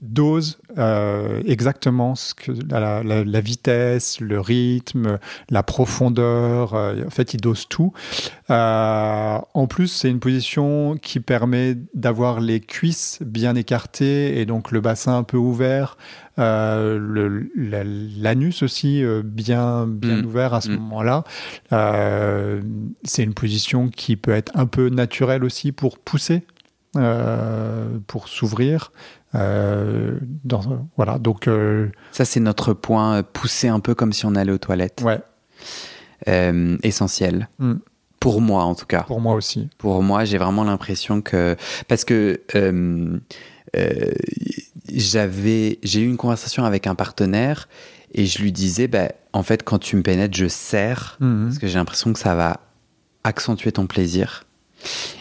dose 0.00 0.58
euh, 0.78 1.42
exactement 1.46 2.14
ce 2.14 2.32
que, 2.34 2.52
la, 2.70 3.02
la- 3.02 3.24
la 3.24 3.40
vitesse, 3.40 4.20
le 4.20 4.40
rythme, 4.40 5.18
la 5.50 5.62
profondeur. 5.62 6.74
euh, 6.74 7.04
en 7.06 7.10
fait, 7.10 7.34
il 7.34 7.40
dose 7.40 7.66
tout. 7.68 7.92
Euh, 8.50 9.38
en 9.54 9.66
plus, 9.66 9.88
c'est 9.88 10.08
une 10.10 10.20
position 10.20 10.96
qui 11.00 11.18
permet 11.20 11.76
d'avoir 11.94 12.40
les 12.40 12.60
cuisses 12.60 13.18
bien 13.24 13.54
écartées 13.56 14.38
et 14.40 14.46
donc 14.46 14.70
le 14.70 14.80
bassin 14.80 15.16
un 15.18 15.22
peu 15.24 15.38
ouvert, 15.38 15.96
la- 16.36 17.84
l'anus 17.84 18.62
aussi 18.62 19.02
bien, 19.24 19.86
bien 19.86 20.18
Mm. 20.22 20.26
ouvert 20.26 20.54
à 20.54 20.60
ce 20.60 20.70
Mm. 20.70 20.76
moment-là. 20.76 21.24
C'est 23.04 23.22
une 23.22 23.34
position 23.34 23.88
qui 23.88 24.16
peut 24.16 24.32
être 24.32 24.52
un 24.54 24.66
peu 24.66 24.88
naturelle 24.90 25.44
aussi 25.44 25.72
pour 25.72 25.98
pousser, 25.98 26.42
pour 28.06 28.28
s'ouvrir. 28.28 28.92
Euh, 29.34 30.18
voilà, 30.96 31.18
donc 31.18 31.46
euh, 31.48 31.88
Ça 32.12 32.24
c'est 32.24 32.40
notre 32.40 32.72
point 32.72 33.16
euh, 33.18 33.22
poussé 33.22 33.68
un 33.68 33.80
peu 33.80 33.94
comme 33.94 34.12
si 34.12 34.24
on 34.26 34.34
allait 34.34 34.52
aux 34.52 34.58
toilettes. 34.58 35.02
ouais, 35.04 35.20
Euh, 36.28 36.76
essentiel. 36.82 37.48
Mm. 37.58 37.74
Pour 38.20 38.40
moi 38.40 38.64
en 38.64 38.74
tout 38.74 38.86
cas. 38.86 39.02
pour 39.02 39.20
moi 39.20 39.34
aussi. 39.34 39.68
Pour 39.78 40.02
moi, 40.02 40.24
j'ai 40.24 40.38
vraiment 40.38 40.64
l'impression 40.64 41.20
que 41.20 41.54
parce 41.86 42.04
que 42.04 42.40
euh, 42.54 43.18
euh, 43.76 44.10
j'avais 44.92 45.78
j'ai 45.82 46.00
eu 46.00 46.06
une 46.06 46.16
conversation 46.16 46.64
avec 46.64 46.86
un 46.86 46.94
partenaire 46.94 47.68
et 48.14 48.24
je 48.26 48.40
lui 48.40 48.52
disais 48.52 48.88
bah, 48.88 49.08
en 49.32 49.42
fait 49.42 49.62
quand 49.62 49.78
tu 49.78 49.96
me 49.96 50.02
pénètres 50.02 50.36
je 50.36 50.46
serre 50.48 51.18
Mhm. 51.20 51.46
parce 51.46 51.58
que 51.58 51.66
j'ai 51.66 51.76
l'impression 51.78 52.12
que 52.12 52.18
ça 52.18 52.34
va 52.34 52.60
accentuer 53.24 53.72
ton 53.72 53.86
plaisir 53.86 54.44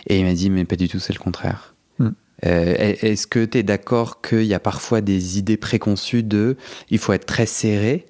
et 0.07 0.19
il 0.19 0.25
m'a 0.25 0.33
dit 0.33 0.50
mais 0.50 0.65
pas 0.65 0.75
du 0.75 0.88
tout 0.88 1.00
c'est 1.00 1.13
le 1.13 1.19
contraire 1.19 1.74
Mm. 1.97 2.09
Euh, 2.45 2.74
est-ce 2.77 3.25
que 3.27 3.45
tu 3.45 3.57
es 3.59 3.63
d'accord 3.63 4.21
qu'il 4.21 4.43
y 4.43 4.53
a 4.53 4.59
parfois 4.59 5.00
des 5.00 5.38
idées 5.39 5.55
préconçues 5.55 6.24
de 6.24 6.57
il 6.89 6.97
faut 7.00 7.13
être 7.13 7.25
très 7.25 7.45
serré 7.45 8.05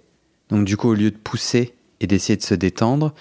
donc 0.50 0.66
du 0.66 0.76
coup 0.78 0.90
au 0.90 0.94
lieu 0.96 1.12
de 1.12 1.18
pousser 1.18 1.76
et 2.02 2.08
d'essayer 2.08 2.36
de 2.36 2.42
se 2.44 2.56
détendre 2.56 3.14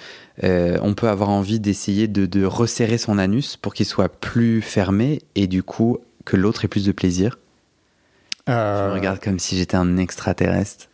euh, 0.42 0.78
on 0.82 0.94
peut 0.94 1.08
avoir 1.08 1.28
envie 1.28 1.60
d'essayer 1.60 2.08
de, 2.08 2.24
de 2.24 2.44
resserrer 2.46 2.96
son 2.98 3.18
anus 3.18 3.56
pour 3.58 3.74
qu'il 3.74 3.84
soit 3.86 4.08
plus 4.08 4.62
fermé 4.62 5.20
et 5.34 5.46
du 5.46 5.62
coup 5.62 5.98
que 6.24 6.36
l'autre 6.38 6.64
ait 6.64 6.68
plus 6.68 6.86
de 6.86 6.92
plaisir? 6.92 7.38
Je 8.46 8.52
Euh, 8.52 8.88
me 8.88 8.94
regarde 8.94 9.20
comme 9.20 9.38
si 9.38 9.56
j'étais 9.58 9.76
un 9.76 9.96
extraterrestre. 9.98 10.86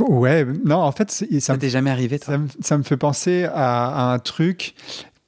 ouais, 0.00 0.44
non, 0.64 0.76
en 0.76 0.92
fait, 0.92 1.10
ça, 1.10 1.24
Ça 1.40 1.56
t'est 1.56 1.70
jamais 1.70 1.90
arrivé, 1.90 2.18
toi? 2.18 2.34
ça, 2.34 2.38
me, 2.38 2.48
ça 2.60 2.78
me 2.78 2.82
fait 2.82 2.96
penser 2.96 3.44
à, 3.44 4.10
à 4.10 4.12
un 4.12 4.18
truc 4.18 4.74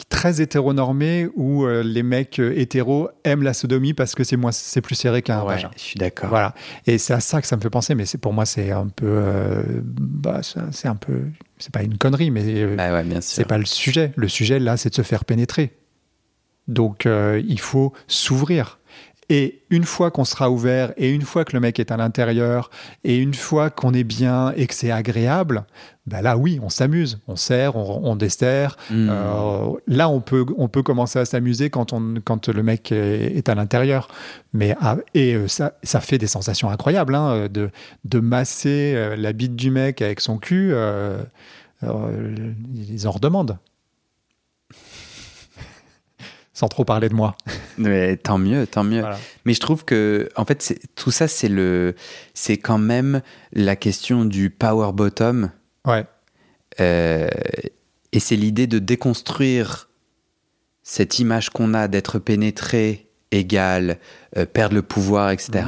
très 0.08 0.40
hétéronormé 0.40 1.28
où 1.34 1.64
euh, 1.64 1.82
les 1.82 2.02
mecs 2.02 2.38
euh, 2.38 2.52
hétéros 2.56 3.08
aiment 3.24 3.42
la 3.42 3.52
sodomie 3.52 3.94
parce 3.94 4.14
que 4.14 4.24
c'est 4.24 4.36
moins, 4.36 4.52
c'est 4.52 4.80
plus 4.80 4.94
serré 4.94 5.22
qu'un 5.22 5.40
Ouais, 5.42 5.54
vagin. 5.56 5.70
je 5.76 5.80
suis 5.82 5.98
d'accord. 5.98 6.30
Voilà. 6.30 6.54
Et 6.86 6.98
c'est 6.98 7.12
à 7.14 7.20
ça 7.20 7.40
que 7.40 7.46
ça 7.46 7.56
me 7.56 7.60
fait 7.60 7.70
penser, 7.70 7.94
mais 7.94 8.06
c'est 8.06 8.18
pour 8.18 8.32
moi 8.32 8.46
c'est 8.46 8.70
un 8.70 8.86
peu, 8.88 9.06
euh, 9.06 9.62
bah, 9.82 10.40
c'est 10.70 10.88
un 10.88 10.96
peu, 10.96 11.22
c'est 11.58 11.72
pas 11.72 11.82
une 11.82 11.98
connerie, 11.98 12.30
mais 12.30 12.42
euh, 12.46 12.76
Bah 12.76 12.92
ouais, 12.92 13.04
c'est 13.20 13.44
pas 13.46 13.58
le 13.58 13.66
sujet. 13.66 14.12
Le 14.16 14.28
sujet 14.28 14.58
là, 14.58 14.76
c'est 14.76 14.90
de 14.90 14.94
se 14.94 15.02
faire 15.02 15.24
pénétrer. 15.24 15.72
Donc 16.68 17.06
il 17.06 17.60
faut 17.60 17.92
s'ouvrir. 18.08 18.78
Et 19.30 19.62
une 19.68 19.84
fois 19.84 20.10
qu'on 20.10 20.24
sera 20.24 20.50
ouvert, 20.50 20.92
et 20.96 21.10
une 21.10 21.22
fois 21.22 21.44
que 21.44 21.52
le 21.52 21.60
mec 21.60 21.78
est 21.78 21.90
à 21.90 21.96
l'intérieur, 21.98 22.70
et 23.04 23.18
une 23.18 23.34
fois 23.34 23.68
qu'on 23.68 23.92
est 23.92 24.04
bien 24.04 24.52
et 24.56 24.66
que 24.66 24.74
c'est 24.74 24.90
agréable, 24.90 25.64
bah 26.06 26.22
là 26.22 26.38
oui, 26.38 26.58
on 26.62 26.70
s'amuse, 26.70 27.18
on 27.28 27.36
serre, 27.36 27.76
on, 27.76 28.00
on 28.04 28.16
dessert. 28.16 28.78
Hmm. 28.90 29.08
Euh, 29.10 29.72
là, 29.86 30.08
on 30.08 30.20
peut, 30.20 30.46
on 30.56 30.68
peut 30.68 30.82
commencer 30.82 31.18
à 31.18 31.26
s'amuser 31.26 31.68
quand, 31.68 31.92
on, 31.92 32.14
quand 32.24 32.48
le 32.48 32.62
mec 32.62 32.90
est, 32.90 33.36
est 33.36 33.48
à 33.50 33.54
l'intérieur. 33.54 34.08
Mais 34.54 34.74
ah, 34.80 34.96
et 35.12 35.34
euh, 35.34 35.46
ça, 35.46 35.74
ça 35.82 36.00
fait 36.00 36.16
des 36.16 36.26
sensations 36.26 36.70
incroyables 36.70 37.14
hein, 37.14 37.48
de, 37.50 37.70
de 38.06 38.20
masser 38.20 38.94
euh, 38.96 39.14
la 39.14 39.34
bite 39.34 39.56
du 39.56 39.70
mec 39.70 40.00
avec 40.00 40.20
son 40.20 40.38
cul. 40.38 40.70
euh, 40.72 41.22
euh, 41.84 42.52
ils 42.74 43.06
en 43.06 43.10
redemandent. 43.10 43.58
Sans 46.58 46.66
trop 46.66 46.84
parler 46.84 47.08
de 47.08 47.14
moi. 47.14 47.36
Mais 47.78 48.16
tant 48.16 48.36
mieux, 48.36 48.66
tant 48.66 48.82
mieux. 48.82 48.98
Voilà. 48.98 49.16
Mais 49.44 49.54
je 49.54 49.60
trouve 49.60 49.84
que, 49.84 50.28
en 50.34 50.44
fait, 50.44 50.76
tout 50.96 51.12
ça, 51.12 51.28
c'est 51.28 51.48
le, 51.48 51.94
c'est 52.34 52.56
quand 52.56 52.78
même 52.78 53.22
la 53.52 53.76
question 53.76 54.24
du 54.24 54.50
power 54.50 54.90
bottom. 54.92 55.52
Ouais. 55.86 56.04
Euh, 56.80 57.28
et 58.10 58.18
c'est 58.18 58.34
l'idée 58.34 58.66
de 58.66 58.80
déconstruire 58.80 59.88
cette 60.82 61.20
image 61.20 61.50
qu'on 61.50 61.74
a 61.74 61.86
d'être 61.86 62.18
pénétré 62.18 63.08
égale 63.30 64.00
euh, 64.36 64.44
perdre 64.44 64.74
le 64.74 64.82
pouvoir, 64.82 65.30
etc. 65.30 65.64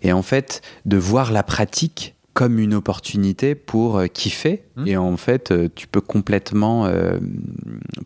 Et 0.00 0.10
en 0.14 0.22
fait, 0.22 0.62
de 0.86 0.96
voir 0.96 1.32
la 1.32 1.42
pratique 1.42 2.14
comme 2.40 2.58
une 2.58 2.72
opportunité 2.72 3.54
pour 3.54 3.98
euh, 3.98 4.06
kiffer. 4.06 4.62
Mhm. 4.76 4.86
Et 4.86 4.96
en 4.96 5.18
fait, 5.18 5.50
euh, 5.50 5.68
tu 5.74 5.86
peux 5.86 6.00
complètement 6.00 6.86
euh, 6.86 7.18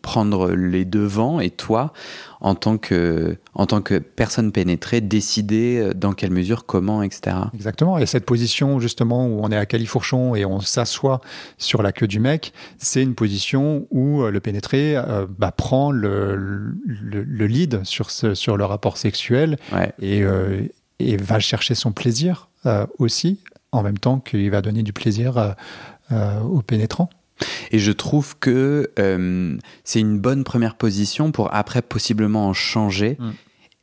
prendre 0.01 0.51
les 0.51 0.83
devants 0.83 1.39
et 1.39 1.49
toi, 1.49 1.93
en 2.41 2.53
tant 2.53 2.77
que, 2.77 3.37
en 3.53 3.65
tant 3.65 3.81
que 3.81 3.97
personne 3.97 4.51
pénétrée, 4.51 4.99
décider 4.99 5.91
dans 5.95 6.11
quelle 6.11 6.31
mesure, 6.31 6.65
comment, 6.65 7.01
etc. 7.01 7.37
Exactement. 7.53 7.97
Et 7.97 8.05
cette 8.05 8.25
position, 8.25 8.81
justement, 8.81 9.25
où 9.25 9.39
on 9.41 9.53
est 9.53 9.57
à 9.57 9.65
califourchon 9.65 10.35
et 10.35 10.43
on 10.43 10.59
s'assoit 10.59 11.21
sur 11.57 11.81
la 11.81 11.93
queue 11.93 12.07
du 12.07 12.19
mec, 12.19 12.51
c'est 12.77 13.01
une 13.01 13.15
position 13.15 13.87
où 13.89 14.21
le 14.23 14.39
pénétré 14.41 14.97
euh, 14.97 15.25
bah, 15.39 15.53
prend 15.53 15.91
le, 15.91 16.35
le, 16.35 17.23
le 17.23 17.47
lead 17.47 17.85
sur, 17.85 18.11
ce, 18.11 18.35
sur 18.35 18.57
le 18.57 18.65
rapport 18.65 18.97
sexuel 18.97 19.57
Ouais. 19.71 19.93
et, 20.01 20.23
euh, 20.23 20.63
et 20.99 21.15
va 21.15 21.39
chercher 21.39 21.73
son 21.73 21.93
plaisir 21.93 22.49
euh, 22.65 22.85
aussi, 22.99 23.39
en 23.75 23.83
même 23.83 23.97
temps 23.99 24.19
qu'il 24.19 24.49
va 24.51 24.61
donner 24.61 24.83
du 24.83 24.93
plaisir 24.93 25.37
euh, 25.37 25.51
euh, 26.11 26.39
au 26.41 26.61
pénétrant. 26.61 27.09
Et 27.71 27.79
je 27.79 27.91
trouve 27.91 28.37
que 28.39 28.89
euh, 28.99 29.57
c'est 29.83 29.99
une 29.99 30.19
bonne 30.19 30.43
première 30.43 30.75
position 30.75 31.31
pour 31.31 31.53
après 31.53 31.81
possiblement 31.81 32.47
en 32.47 32.53
changer. 32.53 33.17
Mm. 33.19 33.29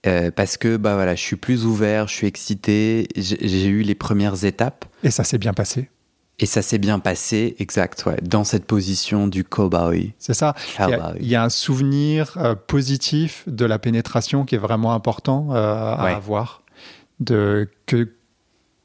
Euh, 0.05 0.31
parce 0.35 0.57
que 0.57 0.77
bah 0.77 0.95
voilà, 0.95 1.15
je 1.15 1.21
suis 1.21 1.37
plus 1.37 1.65
ouvert, 1.65 2.09
je 2.09 2.15
suis 2.15 2.27
excité, 2.27 3.07
j'ai 3.15 3.67
eu 3.67 3.83
les 3.83 3.95
premières 3.95 4.45
étapes 4.45 4.85
Et 5.05 5.13
ça 5.13 5.23
s'est 5.23 5.39
bien 5.39 5.53
passé. 5.53 5.91
et 6.41 6.47
ça 6.47 6.61
s'est 6.61 6.79
bien 6.79 6.99
passé, 6.99 7.55
exact, 7.61 8.05
ouais, 8.07 8.17
dans 8.21 8.43
cette 8.43 8.65
position 8.65 9.29
du 9.29 9.45
cowboy. 9.45 10.13
C'est 10.19 10.35
ça. 10.35 10.57
Il 10.77 10.81
y, 10.91 10.93
a, 10.95 10.97
Cowboy. 10.99 11.19
il 11.21 11.29
y 11.29 11.37
a 11.37 11.45
un 11.45 11.49
souvenir 11.51 12.35
euh, 12.39 12.57
positif 12.57 13.45
de 13.47 13.65
la 13.65 13.79
pénétration 13.79 14.45
qui 14.45 14.57
est 14.57 14.59
vraiment 14.59 14.93
important 14.93 15.53
à 15.53 16.03
Ouais. 16.05 16.13
avoir. 16.15 16.63
De, 17.21 17.71
que 17.87 18.09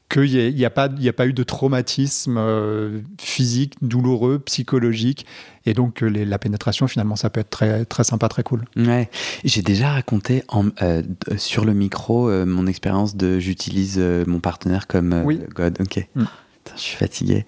qu'il 0.08 0.22
n'y 0.30 0.38
a, 0.38 0.46
il 0.48 0.58
y 0.58 0.64
a, 0.64 0.70
pas- 0.70 0.88
y 0.98 1.08
a 1.08 1.12
pas 1.12 1.26
eu 1.26 1.32
de 1.32 1.42
traumatisme 1.42 2.36
euh, 2.38 3.00
physique, 3.20 3.74
douloureux, 3.82 4.38
psychologique. 4.38 5.26
Et 5.66 5.74
donc, 5.74 6.02
euh, 6.02 6.06
les- 6.06 6.24
la 6.24 6.38
pénétration, 6.38 6.88
finalement, 6.88 7.16
ça 7.16 7.28
peut 7.30 7.40
être 7.40 7.50
très, 7.50 7.84
très 7.84 8.04
sympa, 8.04 8.28
très 8.28 8.42
cool. 8.42 8.64
Ouais, 8.76 9.10
j'ai 9.44 9.62
déjà 9.62 9.90
raconté 9.92 10.42
en- 10.48 10.68
euh, 10.82 11.02
sur 11.36 11.64
le 11.64 11.74
micro 11.74 12.28
euh, 12.30 12.46
mon 12.46 12.66
expérience 12.66 13.16
de 13.16 13.38
j'utilise 13.38 13.98
mon 13.98 14.40
partenaire 14.40 14.86
comme 14.86 15.22
Oui. 15.24 15.40
God. 15.54 15.78
Ok, 15.80 16.06
Mm. 16.14 16.24
Putain, 16.64 16.76
je 16.76 16.80
suis 16.82 16.96
fatigué. 16.96 17.46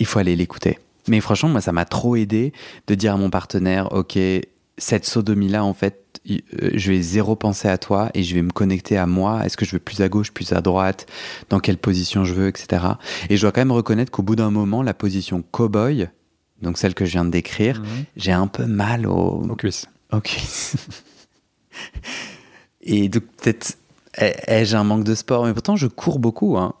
Il 0.00 0.06
faut 0.06 0.18
aller 0.18 0.36
l'écouter. 0.36 0.78
Mais 1.08 1.20
franchement, 1.20 1.48
moi, 1.48 1.60
ça 1.60 1.72
m'a 1.72 1.84
trop 1.84 2.16
aidé 2.16 2.52
de 2.86 2.94
dire 2.94 3.14
à 3.14 3.16
mon 3.16 3.28
partenaire, 3.30 3.92
ok, 3.92 4.18
cette 4.78 5.04
sodomie-là, 5.06 5.64
en 5.64 5.74
fait, 5.74 6.03
je 6.26 6.90
vais 6.90 7.02
zéro 7.02 7.36
penser 7.36 7.68
à 7.68 7.76
toi 7.78 8.10
et 8.14 8.22
je 8.22 8.34
vais 8.34 8.42
me 8.42 8.50
connecter 8.50 8.96
à 8.96 9.06
moi. 9.06 9.44
Est-ce 9.44 9.56
que 9.56 9.64
je 9.64 9.72
veux 9.72 9.78
plus 9.78 10.00
à 10.00 10.08
gauche, 10.08 10.32
plus 10.32 10.52
à 10.52 10.60
droite, 10.60 11.06
dans 11.50 11.60
quelle 11.60 11.76
position 11.78 12.24
je 12.24 12.32
veux, 12.34 12.48
etc. 12.48 12.82
Et 13.28 13.36
je 13.36 13.42
dois 13.42 13.52
quand 13.52 13.60
même 13.60 13.72
reconnaître 13.72 14.10
qu'au 14.10 14.22
bout 14.22 14.36
d'un 14.36 14.50
moment, 14.50 14.82
la 14.82 14.94
position 14.94 15.42
cowboy, 15.50 16.08
donc 16.62 16.78
celle 16.78 16.94
que 16.94 17.04
je 17.04 17.12
viens 17.12 17.24
de 17.24 17.30
décrire, 17.30 17.80
Mhm. 17.80 18.04
j'ai 18.16 18.32
un 18.32 18.46
peu 18.46 18.64
mal 18.66 19.06
au, 19.06 19.42
Aux 19.50 19.56
cuisses. 19.56 19.86
Ok. 20.12 20.38
Et 22.82 23.08
donc, 23.08 23.22
peut-être 23.42 23.76
ai- 24.18 24.34
ai-je 24.46 24.76
un 24.76 24.84
manque 24.84 25.04
de 25.04 25.14
sport, 25.14 25.44
mais 25.46 25.52
pourtant 25.52 25.76
je 25.76 25.86
cours 25.86 26.18
beaucoup. 26.18 26.56
Hein. 26.58 26.74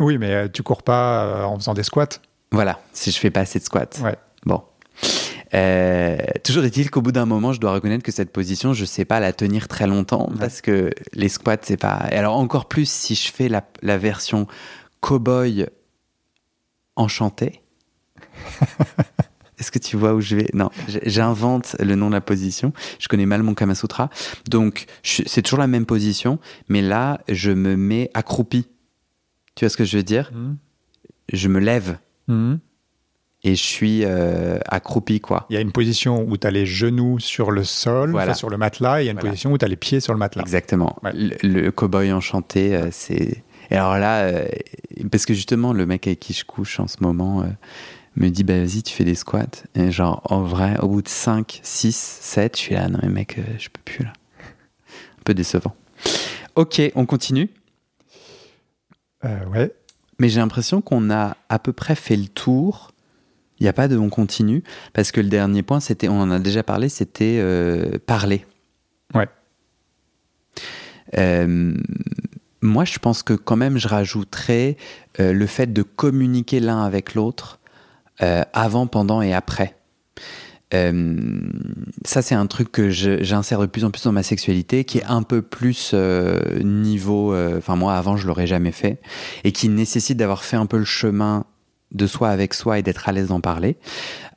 Oui, 0.00 0.18
mais 0.18 0.30
euh, 0.32 0.48
tu 0.52 0.62
cours 0.62 0.82
pas 0.82 1.24
euh, 1.24 1.44
en 1.44 1.56
faisant 1.58 1.74
des 1.74 1.82
squats. 1.84 2.08
Voilà, 2.52 2.80
si 2.92 3.10
je 3.10 3.18
fais 3.18 3.30
pas 3.30 3.40
assez 3.40 3.58
de 3.58 3.64
squats. 3.64 3.86
Ouais. 4.02 4.16
Bon. 4.46 4.62
Euh, 5.54 6.16
toujours 6.42 6.64
est-il 6.64 6.90
qu'au 6.90 7.00
bout 7.02 7.12
d'un 7.12 7.26
moment, 7.26 7.52
je 7.52 7.60
dois 7.60 7.72
reconnaître 7.72 8.02
que 8.02 8.12
cette 8.12 8.32
position, 8.32 8.72
je 8.74 8.84
sais 8.84 9.04
pas 9.04 9.20
la 9.20 9.32
tenir 9.32 9.68
très 9.68 9.86
longtemps 9.86 10.28
Ouais. 10.30 10.36
parce 10.40 10.60
que 10.60 10.90
les 11.12 11.28
squats, 11.28 11.56
c'est 11.62 11.76
pas. 11.76 12.06
Et 12.10 12.16
alors, 12.16 12.36
encore 12.36 12.66
plus 12.66 12.88
si 12.90 13.14
je 13.14 13.30
fais 13.32 13.48
la, 13.48 13.64
la 13.82 13.96
version 13.98 14.46
cowboy 15.00 15.66
enchanté. 16.96 17.60
Est-ce 19.58 19.70
que 19.70 19.78
tu 19.78 19.96
vois 19.96 20.14
où 20.14 20.20
je 20.20 20.34
vais? 20.36 20.48
Non, 20.52 20.70
j'invente 21.06 21.76
le 21.78 21.94
nom 21.94 22.08
de 22.08 22.14
la 22.14 22.20
position. 22.20 22.72
Je 22.98 23.06
connais 23.08 23.24
mal 23.26 23.42
mon 23.44 23.54
Kama 23.54 23.74
Sutra. 23.76 24.10
Donc, 24.50 24.86
c'est 25.04 25.42
toujours 25.42 25.60
la 25.60 25.68
même 25.68 25.86
position, 25.86 26.38
mais 26.68 26.82
là, 26.82 27.20
je 27.28 27.52
me 27.52 27.76
mets 27.76 28.10
accroupi. 28.14 28.66
Tu 29.54 29.64
vois 29.64 29.70
ce 29.70 29.76
que 29.76 29.84
je 29.84 29.96
veux 29.96 30.02
dire? 30.02 30.32
Mhm. 30.34 30.56
Je 31.32 31.48
me 31.48 31.60
lève 31.60 31.98
Mhm. 32.26 32.58
Et 33.44 33.54
je 33.54 33.62
suis 33.62 34.00
euh, 34.04 34.58
accroupi, 34.66 35.20
quoi. 35.20 35.46
Il 35.50 35.54
y 35.54 35.56
a 35.56 35.60
une 35.60 35.70
position 35.72 36.24
où 36.26 36.36
tu 36.36 36.46
as 36.46 36.50
les 36.50 36.64
genoux 36.66 37.18
sur 37.20 37.50
le 37.50 37.62
sol, 37.62 38.10
Voilà. 38.10 38.30
enfin, 38.32 38.34
sur 38.38 38.48
le 38.50 38.56
matelas, 38.56 39.00
et 39.00 39.04
il 39.04 39.06
y 39.06 39.08
a 39.08 39.12
une 39.12 39.18
Voilà. 39.18 39.30
position 39.30 39.52
où 39.52 39.58
tu 39.58 39.64
as 39.64 39.68
les 39.68 39.76
pieds 39.76 40.00
sur 40.00 40.12
le 40.14 40.18
matelas. 40.18 40.42
Exactement. 40.42 40.96
Ouais. 41.04 41.12
Le, 41.14 41.36
le 41.42 41.70
cow-boy 41.70 42.10
enchanté, 42.12 42.74
euh, 42.74 42.88
c'est. 42.90 43.42
Et 43.70 43.76
alors 43.76 43.98
là, 43.98 44.22
euh, 44.22 44.46
parce 45.12 45.26
que 45.26 45.34
justement, 45.34 45.72
le 45.72 45.84
mec 45.86 46.06
avec 46.06 46.20
qui 46.20 46.32
je 46.32 46.44
couche 46.44 46.80
en 46.80 46.86
ce 46.88 46.96
moment 47.00 47.44
me 48.16 48.28
dit 48.28 48.44
bah 48.44 48.58
vas-y, 48.58 48.82
tu 48.82 48.94
fais 48.94 49.04
des 49.04 49.14
squats. 49.14 49.46
Et 49.74 49.90
genre, 49.90 50.20
en 50.30 50.42
vrai, 50.42 50.76
au 50.80 50.88
bout 50.88 51.02
de 51.02 51.08
5, 51.08 51.60
6, 51.62 51.96
7, 52.20 52.56
je 52.56 52.60
suis 52.60 52.74
là, 52.74 52.88
non 52.88 52.98
mais 53.02 53.08
mec, 53.08 53.38
je 53.58 53.68
peux 53.68 53.80
plus 53.84 54.04
là. 54.04 54.12
Un 55.18 55.22
peu 55.24 55.34
décevant. 55.34 55.74
Ok, 56.56 56.80
on 56.94 57.06
continue. 57.06 57.48
Ouais. 59.24 59.72
Mais 60.18 60.28
j'ai 60.28 60.40
l'impression 60.40 60.80
qu'on 60.80 61.10
a 61.10 61.36
à 61.48 61.58
peu 61.58 61.72
près 61.72 61.94
fait 61.94 62.16
le 62.16 62.28
tour. 62.28 62.92
Il 63.64 63.66
n'y 63.66 63.70
a 63.70 63.72
pas 63.72 63.88
de 63.88 63.96
on 63.96 64.10
continue. 64.10 64.62
Parce 64.92 65.10
que 65.10 65.22
le 65.22 65.30
dernier 65.30 65.62
point, 65.62 65.80
c'était, 65.80 66.08
on 66.08 66.20
en 66.20 66.30
a 66.30 66.38
déjà 66.38 66.62
parlé, 66.62 66.90
c'était 66.90 67.38
euh, 67.38 67.98
parler. 68.04 68.44
Ouais. 69.14 69.26
Euh, 71.16 71.72
moi, 72.60 72.84
je 72.84 72.98
pense 72.98 73.22
que 73.22 73.32
quand 73.32 73.56
même, 73.56 73.78
je 73.78 73.88
rajouterais 73.88 74.76
euh, 75.18 75.32
le 75.32 75.46
fait 75.46 75.72
de 75.72 75.80
communiquer 75.82 76.60
l'un 76.60 76.84
avec 76.84 77.14
l'autre 77.14 77.58
avant, 78.52 78.86
pendant 78.86 79.22
et 79.22 79.32
après. 79.32 79.76
Euh, 80.74 81.16
ça, 82.04 82.20
c'est 82.20 82.34
un 82.34 82.46
truc 82.46 82.70
que 82.70 82.90
j'insère 82.90 83.60
de 83.60 83.66
plus 83.66 83.84
en 83.84 83.90
plus 83.90 84.04
dans 84.04 84.12
ma 84.12 84.22
sexualité, 84.22 84.84
qui 84.84 84.98
est 84.98 85.04
un 85.04 85.22
peu 85.22 85.40
plus 85.40 85.92
euh, 85.94 86.60
niveau. 86.62 87.32
euh, 87.32 87.58
Enfin, 87.58 87.76
moi, 87.76 87.94
avant, 87.94 88.18
je 88.18 88.26
l'aurais 88.26 88.46
jamais 88.46 88.72
fait, 88.72 89.00
et 89.42 89.52
qui 89.52 89.70
nécessite 89.70 90.18
d'avoir 90.18 90.44
fait 90.44 90.56
un 90.56 90.66
peu 90.66 90.76
le 90.76 90.84
chemin 90.84 91.46
de 91.92 92.06
soi 92.06 92.30
avec 92.30 92.54
soi 92.54 92.78
et 92.78 92.82
d'être 92.82 93.08
à 93.08 93.12
l'aise 93.12 93.28
d'en 93.28 93.40
parler. 93.40 93.76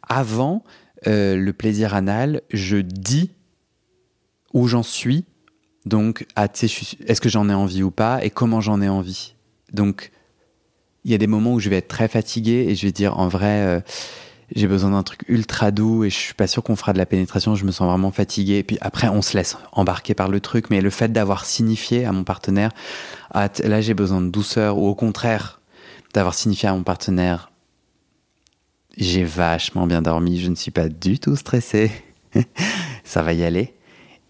Avant 0.08 0.64
euh, 1.08 1.36
le 1.36 1.54
plaisir 1.54 1.94
anal, 1.94 2.42
je 2.52 2.78
dis 2.78 3.32
où 4.54 4.68
j'en 4.68 4.84
suis. 4.84 5.26
Donc, 5.86 6.26
ah, 6.36 6.48
est-ce 6.48 7.22
que 7.22 7.30
j'en 7.30 7.50
ai 7.50 7.54
envie 7.54 7.84
ou 7.84 7.92
pas, 7.92 8.24
et 8.24 8.30
comment 8.30 8.60
j'en 8.60 8.82
ai 8.82 8.90
envie? 8.90 9.36
Donc, 9.72 10.12
il 11.06 11.12
y 11.12 11.16
a 11.16 11.18
des 11.18 11.28
moments 11.28 11.54
où 11.54 11.60
je 11.60 11.70
vais 11.70 11.78
être 11.78 11.88
très 11.88 12.08
fatigué 12.08 12.66
et 12.68 12.76
je 12.76 12.86
vais 12.86 12.92
dire 12.92 13.18
en 13.18 13.28
vrai. 13.28 13.62
euh, 13.62 13.80
j'ai 14.56 14.68
besoin 14.68 14.92
d'un 14.92 15.04
truc 15.04 15.22
ultra 15.28 15.72
doux 15.72 16.06
et 16.06 16.10
je 16.10 16.16
suis 16.16 16.34
pas 16.34 16.48
sûr 16.48 16.64
qu'on 16.64 16.76
fera 16.76 16.94
de 16.94 16.98
la 16.98 17.06
pénétration, 17.06 17.56
je 17.56 17.66
me 17.66 17.72
sens 17.72 17.90
vraiment 17.90 18.12
fatigué. 18.12 18.58
Et 18.60 18.64
puis 18.64 18.78
après, 18.82 19.10
on 19.10 19.22
se 19.22 19.36
laisse 19.36 19.58
embarquer 19.74 20.14
par 20.14 20.30
le 20.30 20.40
truc. 20.40 20.70
Mais 20.70 20.82
le 20.82 20.90
fait 20.90 21.12
d'avoir 21.12 21.46
signifié 21.46 22.06
à 22.06 22.12
mon 22.12 22.24
partenaire, 22.24 22.72
ah, 23.34 23.50
là 23.64 23.82
j'ai 23.82 23.94
besoin 23.94 24.22
de 24.22 24.30
douceur, 24.30 24.78
ou 24.78 24.88
au 24.88 24.96
contraire, 24.96 25.57
d'avoir 26.14 26.34
signifié 26.34 26.70
à 26.70 26.74
mon 26.74 26.84
partenaire, 26.84 27.52
j'ai 28.98 29.24
vachement 29.24 29.86
bien 29.88 30.02
dormi, 30.02 30.40
je 30.40 30.50
ne 30.50 30.56
suis 30.56 30.72
pas 30.72 30.90
du 30.90 31.20
tout 31.20 31.36
stressé, 31.36 31.92
ça 33.04 33.22
va 33.22 33.34
y 33.34 33.44
aller. 33.44 33.74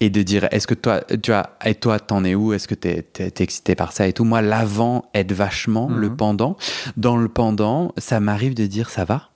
Et 0.00 0.10
de 0.10 0.22
dire, 0.22 0.46
est-ce 0.52 0.68
que 0.68 0.74
toi, 0.74 1.00
tu 1.22 1.32
vois, 1.32 1.56
et 1.64 1.74
toi, 1.74 1.98
t'en 1.98 2.22
es 2.22 2.36
où? 2.36 2.52
Est-ce 2.52 2.68
que 2.68 2.76
t'es 2.76 3.04
es, 3.18 3.32
excité 3.42 3.74
par 3.74 3.90
ça 3.90 4.06
et 4.06 4.12
tout? 4.12 4.22
Moi, 4.22 4.42
l'avant 4.42 5.06
aide 5.12 5.32
vachement, 5.32 5.88
le 5.88 6.08
Mhm. 6.08 6.16
pendant. 6.16 6.56
Dans 6.96 7.16
le 7.16 7.28
pendant, 7.28 7.92
ça 7.98 8.20
m'arrive 8.20 8.54
de 8.54 8.66
dire, 8.66 8.90
ça 8.90 9.04
va? 9.04 9.30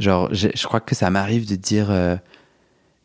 Genre, 0.00 0.28
je, 0.34 0.48
je 0.52 0.66
crois 0.66 0.80
que 0.80 0.96
ça 0.96 1.10
m'arrive 1.10 1.48
de 1.48 1.54
dire, 1.54 1.92
euh, 1.92 2.16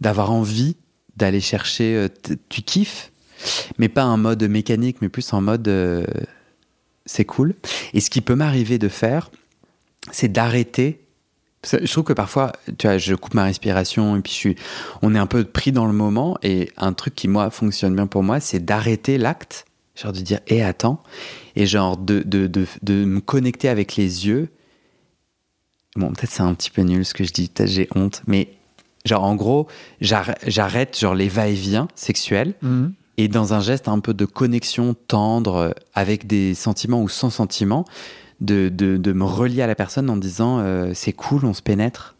d'avoir 0.02 0.32
envie 0.32 0.78
d'aller 1.16 1.42
chercher, 1.42 1.96
euh, 1.96 2.08
tu 2.50 2.64
kiffes, 2.64 3.12
mais 3.78 3.90
pas 3.90 4.06
en 4.06 4.18
mode 4.18 4.42
mécanique, 4.44 4.98
mais 5.02 5.10
plus 5.10 5.32
en 5.34 5.42
mode, 5.42 5.68
euh, 5.68 6.04
c'est 7.10 7.26
cool. 7.26 7.56
Et 7.94 8.02
ce 8.02 8.12
qui 8.12 8.22
peut 8.22 8.36
m'arriver 8.36 8.78
de 8.78 8.88
faire, 8.88 9.32
c'est 10.12 10.32
d'arrêter. 10.32 11.02
Je 11.66 11.92
trouve 11.92 12.04
que 12.04 12.14
parfois, 12.14 12.52
tu 12.78 12.86
vois, 12.88 13.00
je 13.00 13.16
coupe 13.16 13.34
ma 13.34 13.46
respiration 13.46 14.16
et 14.16 14.22
puis 14.22 14.32
je 14.32 14.38
suis, 14.38 14.56
on 15.02 15.16
est 15.16 15.18
un 15.18 15.26
peu 15.26 15.44
pris 15.44 15.72
dans 15.72 15.88
le 15.88 15.94
moment. 15.94 16.38
Et 16.44 16.70
un 16.78 16.94
truc 16.94 17.16
qui, 17.16 17.28
moi, 17.28 17.50
fonctionne 17.50 17.96
bien 17.96 18.06
pour 18.06 18.22
moi, 18.22 18.40
c'est 18.40 18.64
d'arrêter 18.64 19.18
l'acte, 19.18 19.66
genre 19.96 20.14
de 20.14 20.20
dire, 20.22 20.40
hé, 20.48 20.62
attends, 20.62 21.02
et 21.56 21.66
genre 21.66 21.98
de, 21.98 22.22
de, 22.22 22.46
de, 22.48 23.06
me 23.06 23.20
connecter 23.22 23.70
avec 23.70 23.96
les 23.96 24.28
yeux. 24.28 24.50
Bon, 25.96 26.12
peut-être 26.14 26.32
c'est 26.32 26.44
un 26.44 26.54
petit 26.54 26.70
peu 26.70 26.84
nul 26.84 27.04
ce 27.04 27.16
que 27.16 27.24
je 27.24 27.34
dis, 27.34 27.50
peut-être 27.50 27.70
j'ai 27.72 27.90
honte, 27.96 28.22
mais 28.28 28.50
genre 29.04 29.24
en 29.24 29.36
gros, 29.36 29.68
j'arr- 30.00 30.38
j'arrête 30.46 30.98
genre 30.98 31.16
les 31.16 31.28
va-et-vient 31.28 31.88
sexuels 31.96 32.54
Mhm. 32.62 32.94
Et 33.20 33.28
dans 33.28 33.54
un 33.54 33.60
geste 33.60 33.90
un 33.90 34.00
peu 34.00 34.14
de 34.14 34.24
connexion 34.24 34.94
tendre 34.94 35.56
euh, 35.56 35.72
avec 35.94 36.26
des 36.26 36.54
sentiments 36.54 37.02
ou 37.02 37.10
sans 37.10 37.30
sentiments, 37.30 37.84
de, 38.40 38.70
de, 38.70 38.96
de 38.96 39.12
me 39.12 39.26
relier 39.26 39.62
à 39.62 39.68
la 39.68 39.76
personne 39.76 40.10
en 40.10 40.16
disant 40.16 40.60
euh, 40.60 40.94
c'est 40.96 41.12
cool, 41.12 41.44
on 41.44 41.54
se 41.54 41.62
pénètre. 41.62 42.16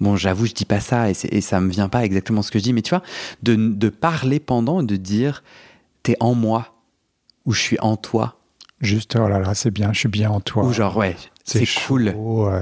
Bon, 0.00 0.14
j'avoue, 0.14 0.46
je 0.46 0.52
dis 0.52 0.64
pas 0.66 0.78
ça 0.78 1.10
et, 1.10 1.14
et 1.30 1.40
ça 1.40 1.60
me 1.60 1.68
vient 1.68 1.88
pas 1.88 2.04
exactement 2.04 2.42
ce 2.42 2.52
que 2.52 2.60
je 2.60 2.64
dis, 2.64 2.72
mais 2.72 2.82
tu 2.82 2.90
vois, 2.90 3.02
de, 3.42 3.56
de 3.56 3.88
parler 3.88 4.38
pendant 4.38 4.80
et 4.82 4.86
de 4.86 4.94
dire 4.94 5.42
t'es 6.04 6.16
en 6.20 6.34
moi 6.34 6.68
ou 7.44 7.52
je 7.52 7.60
suis 7.60 7.78
en 7.80 7.96
toi 7.96 8.38
Juste, 8.80 9.16
oh 9.16 9.26
là 9.28 9.40
là, 9.40 9.54
c'est 9.54 9.70
bien, 9.72 9.92
je 9.92 9.98
suis 10.00 10.08
bien 10.08 10.30
en 10.30 10.40
toi. 10.40 10.64
ou 10.64 10.72
genre 10.72 10.96
ouais, 10.96 11.16
c'est 11.44 11.66
cool. 11.86 12.14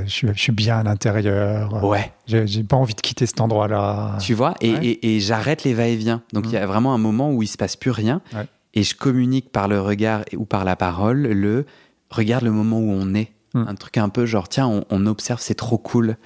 je, 0.04 0.10
suis, 0.10 0.28
je 0.34 0.38
suis 0.40 0.52
bien 0.52 0.78
à 0.78 0.82
l'intérieur. 0.82 1.82
Ouais. 1.84 2.12
J'ai 2.26 2.64
pas 2.64 2.76
envie 2.76 2.94
de 2.94 3.00
quitter 3.00 3.26
cet 3.26 3.40
endroit-là. 3.40 4.18
Tu 4.20 4.34
vois, 4.34 4.54
et, 4.60 4.72
Ouais. 4.74 4.84
et- 4.84 5.16
et 5.16 5.20
j'arrête 5.20 5.64
les 5.64 5.72
va-et-vient. 5.74 6.22
Donc 6.32 6.44
il 6.46 6.52
y 6.52 6.56
a 6.56 6.66
vraiment 6.66 6.92
un 6.94 6.98
moment 6.98 7.32
où 7.32 7.42
il 7.42 7.46
se 7.46 7.56
passe 7.56 7.76
plus 7.76 7.90
rien. 7.90 8.20
Ouais. 8.34 8.46
Et 8.74 8.82
je 8.82 8.94
communique 8.94 9.52
par 9.52 9.68
le 9.68 9.80
regard 9.80 10.24
ou 10.36 10.44
par 10.44 10.64
la 10.64 10.76
parole 10.76 11.22
le 11.22 11.66
regarde 12.10 12.44
le 12.44 12.50
moment 12.50 12.78
où 12.78 12.90
on 12.90 13.14
est. 13.14 13.32
Mhm. 13.54 13.66
Un 13.68 13.74
truc 13.74 13.98
un 13.98 14.08
peu 14.08 14.24
genre, 14.24 14.48
tiens, 14.48 14.66
on, 14.66 14.84
on 14.88 15.04
observe, 15.06 15.38
c'est 15.42 15.54
trop 15.54 15.76
cool. 15.76 16.16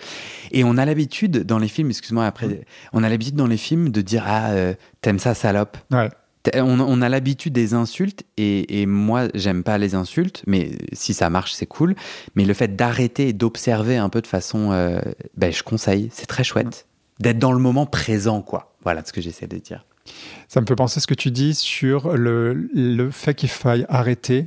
Et 0.53 0.63
on 0.63 0.79
a 0.79 0.85
l'habitude 0.85 1.43
dans 1.45 1.59
les 1.59 1.67
films, 1.67 1.89
excuse-moi 1.91 2.25
après, 2.25 2.47
Mhm. 2.47 2.57
on 2.93 3.03
a 3.03 3.09
l'habitude 3.09 3.35
dans 3.35 3.49
les 3.49 3.57
films 3.57 3.91
de 3.91 4.01
dire, 4.01 4.23
ah, 4.27 4.51
euh, 4.51 4.75
t'aimes 5.01 5.19
ça, 5.19 5.35
salope. 5.35 5.77
Ouais. 5.91 6.09
On, 6.55 6.81
on 6.81 7.03
a 7.03 7.09
l'habitude 7.09 7.53
des 7.53 7.75
insultes 7.75 8.25
et, 8.37 8.81
et 8.83 8.87
moi 8.87 9.29
j'aime 9.35 9.63
pas 9.63 9.79
les 9.79 9.95
insultes, 9.95 10.43
mais 10.47 10.73
si 10.93 11.15
ça 11.15 11.31
marche 11.31 11.53
c'est 11.53 11.67
cool. 11.67 11.95
Mais 12.35 12.45
le 12.45 12.55
fait 12.55 12.77
d'arrêter 12.77 13.29
et 13.29 13.33
d'observer 13.33 13.97
un 13.97 14.09
peu 14.09 14.21
de 14.21 14.27
façon, 14.27 14.73
euh, 14.73 15.01
ben, 15.37 15.53
je 15.53 15.63
conseille, 15.63 16.09
c'est 16.13 16.27
très 16.27 16.45
chouette 16.45 16.87
d'être 17.21 17.39
dans 17.39 17.53
le 17.53 17.59
moment 17.59 17.87
présent 17.87 18.43
quoi. 18.43 18.75
Voilà 18.83 19.03
ce 19.05 19.13
que 19.13 19.21
j'essaie 19.21 19.47
de 19.47 19.57
dire. 19.59 19.85
Ça 20.49 20.61
me 20.61 20.67
fait 20.67 20.77
penser 20.77 21.01
ce 21.01 21.07
que 21.09 21.15
tu 21.15 21.31
dis 21.33 21.55
sur 21.55 22.17
le, 22.17 22.53
le 22.75 23.11
fait 23.11 23.35
qu'il 23.35 23.49
faille 23.49 23.85
arrêter. 23.89 24.47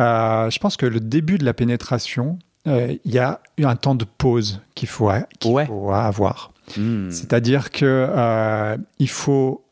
Euh, 0.00 0.50
je 0.50 0.58
pense 0.58 0.76
que 0.76 0.86
le 0.86 0.98
début 1.00 1.38
de 1.38 1.44
la 1.44 1.54
pénétration, 1.54 2.38
euh, 2.66 2.96
il 3.04 3.12
y 3.12 3.18
a 3.18 3.40
un 3.62 3.76
temps 3.76 3.94
de 3.94 4.04
pause 4.04 4.60
qu'il 4.74 4.88
faut, 4.88 5.08
Ouais. 5.44 5.66
faut 5.66 5.92
avoir. 5.92 6.52
Hmm. 6.76 7.10
C'est-à-dire 7.10 7.70
que 7.70 7.84
euh, 7.86 8.76
il 8.98 9.08
faut 9.08 9.64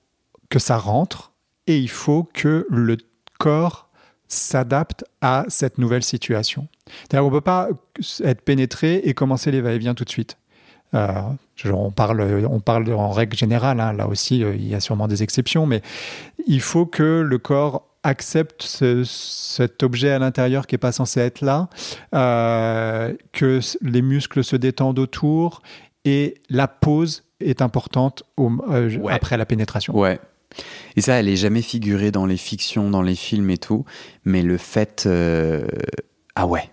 que 0.49 0.59
ça 0.61 0.77
rentre 0.79 1.33
et 1.67 1.79
il 1.79 1.91
faut 1.91 2.29
que 2.33 2.67
le 2.71 2.97
corps 3.39 3.89
s'adapte 4.29 5.05
à 5.21 5.45
cette 5.49 5.79
nouvelle 5.79 6.03
situation. 6.03 6.67
On 7.13 7.31
peut 7.31 7.41
pas 7.41 7.69
être 8.25 8.41
pénétré 8.43 8.97
et 9.05 9.15
commencer 9.15 9.51
les 9.51 9.61
va-et-vient 9.61 9.95
tout 9.95 10.05
de 10.05 10.11
suite. 10.11 10.37
Euh, 10.95 11.13
on, 11.73 11.91
parle, 11.91 12.21
on 12.49 12.61
parle 12.61 12.93
en 12.93 13.11
règle 13.11 13.37
générale, 13.37 13.81
hein, 13.81 13.93
là 13.93 14.07
aussi 14.09 14.43
euh, 14.45 14.55
il 14.55 14.69
y 14.69 14.75
a 14.75 14.81
sûrement 14.81 15.09
des 15.09 15.23
exceptions, 15.23 15.67
mais 15.67 15.83
il 16.47 16.61
faut 16.61 16.87
que 16.87 17.21
le 17.27 17.39
corps 17.39 17.87
accepte 18.05 18.63
ce- 18.63 19.03
cet 19.05 19.83
objet 19.83 20.11
à 20.11 20.21
l'intérieur 20.21 20.67
qui 20.69 20.75
n'est 20.75 20.79
pas 20.79 20.93
censé 20.93 21.19
être 21.21 21.41
là, 21.41 21.69
euh, 22.15 23.13
que 23.33 23.61
les 23.83 24.03
muscles 24.03 24.45
se 24.45 24.55
détendent 24.57 25.01
autour 25.01 25.61
et 26.05 26.35
la 26.51 26.69
pause 26.69 27.25
est 27.41 27.63
importante 27.63 28.23
au- 28.37 28.53
euh, 28.71 28.97
Ouais. 28.99 29.13
après 29.13 29.37
la 29.37 29.45
pénétration. 29.45 29.97
Ouais. 29.97 30.21
Et 30.97 31.01
ça, 31.01 31.15
elle 31.15 31.29
est 31.29 31.37
jamais 31.37 31.63
figurée 31.63 32.11
dans 32.11 32.27
les 32.27 32.37
fictions, 32.37 32.91
dans 32.91 33.03
les 33.03 33.15
films 33.15 33.51
et 33.51 33.59
tout. 33.59 33.85
Mais 34.25 34.43
le 34.43 34.57
fait. 34.57 35.05
euh, 35.07 35.67
Ah 36.35 36.47
ouais. 36.47 36.69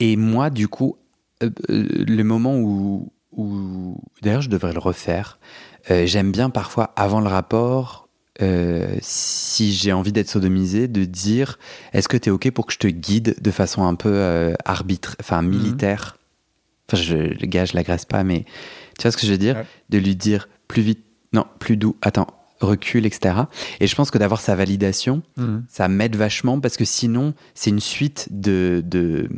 Et 0.00 0.16
moi, 0.16 0.50
du 0.50 0.68
coup, 0.68 0.96
euh, 1.42 1.50
euh, 1.70 1.86
le 2.06 2.22
moment 2.22 2.56
où. 2.58 3.10
où... 3.32 3.96
D'ailleurs, 4.22 4.42
je 4.42 4.50
devrais 4.50 4.72
le 4.72 4.78
refaire. 4.80 5.38
euh, 5.90 6.06
J'aime 6.06 6.32
bien 6.32 6.50
parfois, 6.50 6.92
avant 6.96 7.20
le 7.20 7.28
rapport, 7.28 8.08
si 9.00 9.72
j'ai 9.72 9.92
envie 9.92 10.10
d'être 10.12 10.28
sodomisé, 10.28 10.88
de 10.88 11.04
dire 11.04 11.58
est-ce 11.92 12.08
que 12.08 12.16
tu 12.16 12.28
es 12.28 12.32
OK 12.32 12.50
pour 12.50 12.66
que 12.66 12.72
je 12.72 12.78
te 12.78 12.88
guide 12.88 13.36
de 13.40 13.50
façon 13.52 13.84
un 13.84 13.94
peu 13.94 14.54
arbitre, 14.64 15.14
enfin 15.20 15.40
militaire? 15.40 16.16
Enfin, 16.88 17.00
je, 17.00 17.16
le 17.16 17.46
gars, 17.46 17.64
je 17.64 17.74
l'agresse 17.74 18.04
pas, 18.04 18.24
mais 18.24 18.44
tu 18.98 19.02
vois 19.02 19.12
ce 19.12 19.16
que 19.16 19.24
je 19.26 19.30
veux 19.30 19.38
dire? 19.38 19.56
Ouais. 19.56 19.66
De 19.90 19.98
lui 19.98 20.16
dire 20.16 20.48
plus 20.66 20.82
vite, 20.82 21.04
non, 21.32 21.46
plus 21.60 21.76
doux, 21.76 21.96
attends, 22.02 22.26
recule, 22.64 23.06
etc. 23.06 23.34
Et 23.80 23.86
je 23.86 23.94
pense 23.94 24.10
que 24.10 24.18
d'avoir 24.18 24.40
sa 24.40 24.54
validation, 24.56 25.22
Mhm. 25.36 25.64
ça 25.68 25.88
m'aide 25.88 26.16
vachement 26.16 26.60
parce 26.60 26.76
que 26.76 26.84
sinon, 26.84 27.34
c'est 27.54 27.70
une 27.70 27.80
suite 27.80 28.28
de 28.30 28.82
de- 28.84 29.28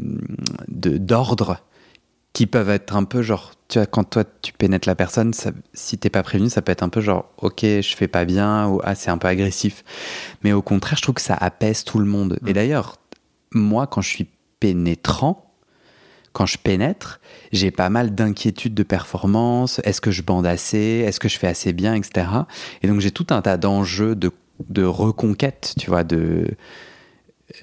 d'ordres 0.99 1.59
qui 2.33 2.47
peuvent 2.47 2.69
être 2.71 2.95
un 2.95 3.05
peu 3.05 3.23
genre, 3.23 3.53
tu 3.69 3.79
vois, 3.79 3.87
quand 3.87 4.05
toi 4.05 4.25
tu 4.43 4.53
pénètres 4.53 4.87
la 4.87 4.95
personne, 4.95 5.33
ça, 5.33 5.53
si 5.73 5.97
t'es 5.97 6.11
pas 6.11 6.23
prévenu, 6.23 6.51
ça 6.51 6.61
peut 6.61 6.71
être 6.73 6.83
un 6.83 6.91
peu 6.91 7.01
genre, 7.01 7.31
ok, 7.39 7.61
je 7.63 7.95
fais 7.97 8.09
pas 8.09 8.25
bien, 8.27 8.69
ou 8.69 8.81
ah, 8.85 8.95
c'est 8.95 9.11
un 9.11 9.17
peu 9.19 9.29
agressif. 9.29 9.85
Mais 10.43 10.53
au 10.53 10.61
contraire, 10.61 10.99
je 10.99 11.03
trouve 11.03 11.15
que 11.15 11.23
ça 11.23 11.35
apaise 11.35 11.83
tout 11.85 11.99
le 11.99 12.05
monde. 12.05 12.39
Et 12.47 12.53
d'ailleurs, 12.53 12.97
moi, 13.53 13.87
quand 13.87 14.03
je 14.03 14.09
suis 14.11 14.29
pénétrant, 14.61 15.46
quand 16.37 16.45
je 16.45 16.59
pénètre, 16.59 17.19
j'ai 17.51 17.71
pas 17.71 17.89
mal 17.89 18.15
d'inquiétudes 18.15 18.75
de 18.75 18.83
performance. 18.83 19.81
Est-ce 19.85 20.03
que 20.03 20.11
je 20.11 20.21
bande 20.21 20.45
assez? 20.45 21.03
Est-ce 21.07 21.19
que 21.19 21.31
je 21.31 21.39
fais 21.39 21.47
assez 21.47 21.73
bien, 21.73 21.95
etc. 21.95 22.27
Et 22.83 22.89
donc 22.89 23.01
j'ai 23.01 23.11
tout 23.11 23.29
un 23.31 23.41
tas 23.41 23.57
d'enjeux 23.57 24.15
de, 24.15 24.31
de 24.69 24.85
reconquête, 24.85 25.73
tu 25.79 25.89
vois. 25.89 26.05
De, 26.05 26.47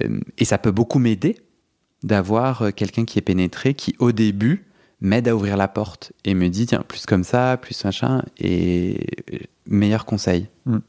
euh, 0.01 0.19
et 0.39 0.45
ça 0.45 0.57
peut 0.57 0.71
beaucoup 0.71 0.97
m'aider 0.97 1.37
d'avoir 2.01 2.63
euh, 2.63 2.71
quelqu'un 2.71 3.05
qui 3.05 3.19
est 3.19 3.21
pénétré, 3.21 3.75
qui 3.75 3.95
au 3.99 4.11
début 4.11 4.65
m'aide 5.01 5.27
à 5.27 5.35
ouvrir 5.35 5.55
la 5.55 5.67
porte 5.67 6.11
et 6.25 6.33
me 6.33 6.47
dit 6.47 6.65
tiens 6.65 6.83
plus 6.87 7.05
comme 7.05 7.23
ça, 7.23 7.57
plus 7.61 7.85
machin 7.85 8.23
et 8.39 9.05
euh, 9.35 9.37
meilleur 9.67 10.03
conseil. 10.03 10.47
Mm. 10.65 10.79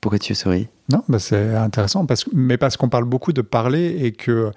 Pourquoi 0.00 0.18
tu 0.18 0.34
souris 0.34 0.66
Non, 0.90 1.04
bah 1.08 1.20
c'est 1.20 1.54
intéressant, 1.54 2.06
parce, 2.06 2.24
mais 2.32 2.58
parce 2.58 2.76
qu'on 2.76 2.88
parle 2.88 3.04
beaucoup 3.04 3.32
de 3.32 3.40
parler 3.40 4.04
et 4.04 4.10
que 4.10 4.50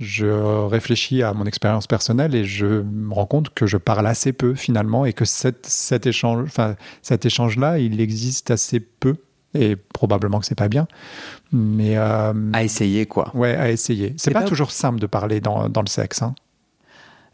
je 0.00 0.26
réfléchis 0.66 1.22
à 1.22 1.32
mon 1.34 1.44
expérience 1.44 1.86
personnelle 1.86 2.34
et 2.34 2.44
je 2.44 2.66
me 2.66 3.12
rends 3.14 3.26
compte 3.26 3.52
que 3.54 3.66
je 3.66 3.76
parle 3.76 4.06
assez 4.06 4.32
peu 4.32 4.54
finalement 4.54 5.04
et 5.04 5.12
que 5.12 5.24
cet, 5.24 5.66
cet 5.66 6.06
échange, 6.06 6.44
enfin, 6.46 6.76
cet 7.02 7.24
échange-là, 7.26 7.78
il 7.78 8.00
existe 8.00 8.50
assez 8.50 8.80
peu 8.80 9.16
et 9.54 9.76
probablement 9.76 10.40
que 10.40 10.46
c'est 10.46 10.54
pas 10.54 10.68
bien, 10.68 10.88
mais 11.52 11.98
euh, 11.98 12.32
À 12.54 12.64
essayer 12.64 13.04
quoi. 13.06 13.30
ouais, 13.34 13.54
à 13.54 13.70
essayer. 13.70 14.14
C'est 14.16 14.30
pas, 14.32 14.40
pas- 14.42 14.48
toujours 14.48 14.70
simple 14.70 14.98
de 14.98 15.06
parler 15.06 15.40
dans, 15.40 15.68
dans 15.68 15.82
le 15.82 15.88
sexe. 15.88 16.22
Hein. 16.22 16.34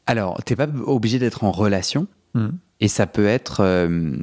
Alors 0.06 0.42
t'es 0.44 0.56
pas 0.56 0.66
obligé 0.86 1.18
d'être 1.18 1.44
en 1.44 1.52
relation. 1.52 2.06
Mm. 2.34 2.48
Et 2.80 2.88
ça 2.88 3.06
peut 3.06 3.26
être. 3.26 3.60
euh, 3.60 4.16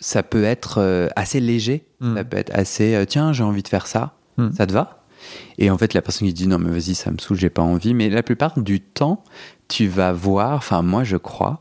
ça 0.00 0.22
peut 0.22 0.44
être 0.44 0.78
euh, 0.78 1.08
assez 1.16 1.40
léger. 1.40 1.86
Ça 2.00 2.22
peut 2.24 2.36
être 2.36 2.54
assez. 2.54 2.94
euh, 2.94 3.04
Tiens, 3.04 3.32
j'ai 3.32 3.42
envie 3.42 3.62
de 3.62 3.68
faire 3.68 3.86
ça. 3.86 4.14
Mm. 4.36 4.50
Ça 4.52 4.66
te 4.66 4.72
va? 4.72 4.97
Et 5.58 5.70
en 5.70 5.78
fait, 5.78 5.94
la 5.94 6.02
personne 6.02 6.28
qui 6.28 6.34
dit 6.34 6.46
non, 6.46 6.58
mais 6.58 6.70
vas-y, 6.70 6.94
ça 6.94 7.10
me 7.10 7.18
saoule, 7.18 7.38
j'ai 7.38 7.50
pas 7.50 7.62
envie. 7.62 7.94
Mais 7.94 8.08
la 8.10 8.22
plupart 8.22 8.58
du 8.60 8.80
temps, 8.80 9.22
tu 9.68 9.86
vas 9.86 10.12
voir. 10.12 10.56
Enfin, 10.56 10.82
moi, 10.82 11.04
je 11.04 11.16
crois 11.16 11.58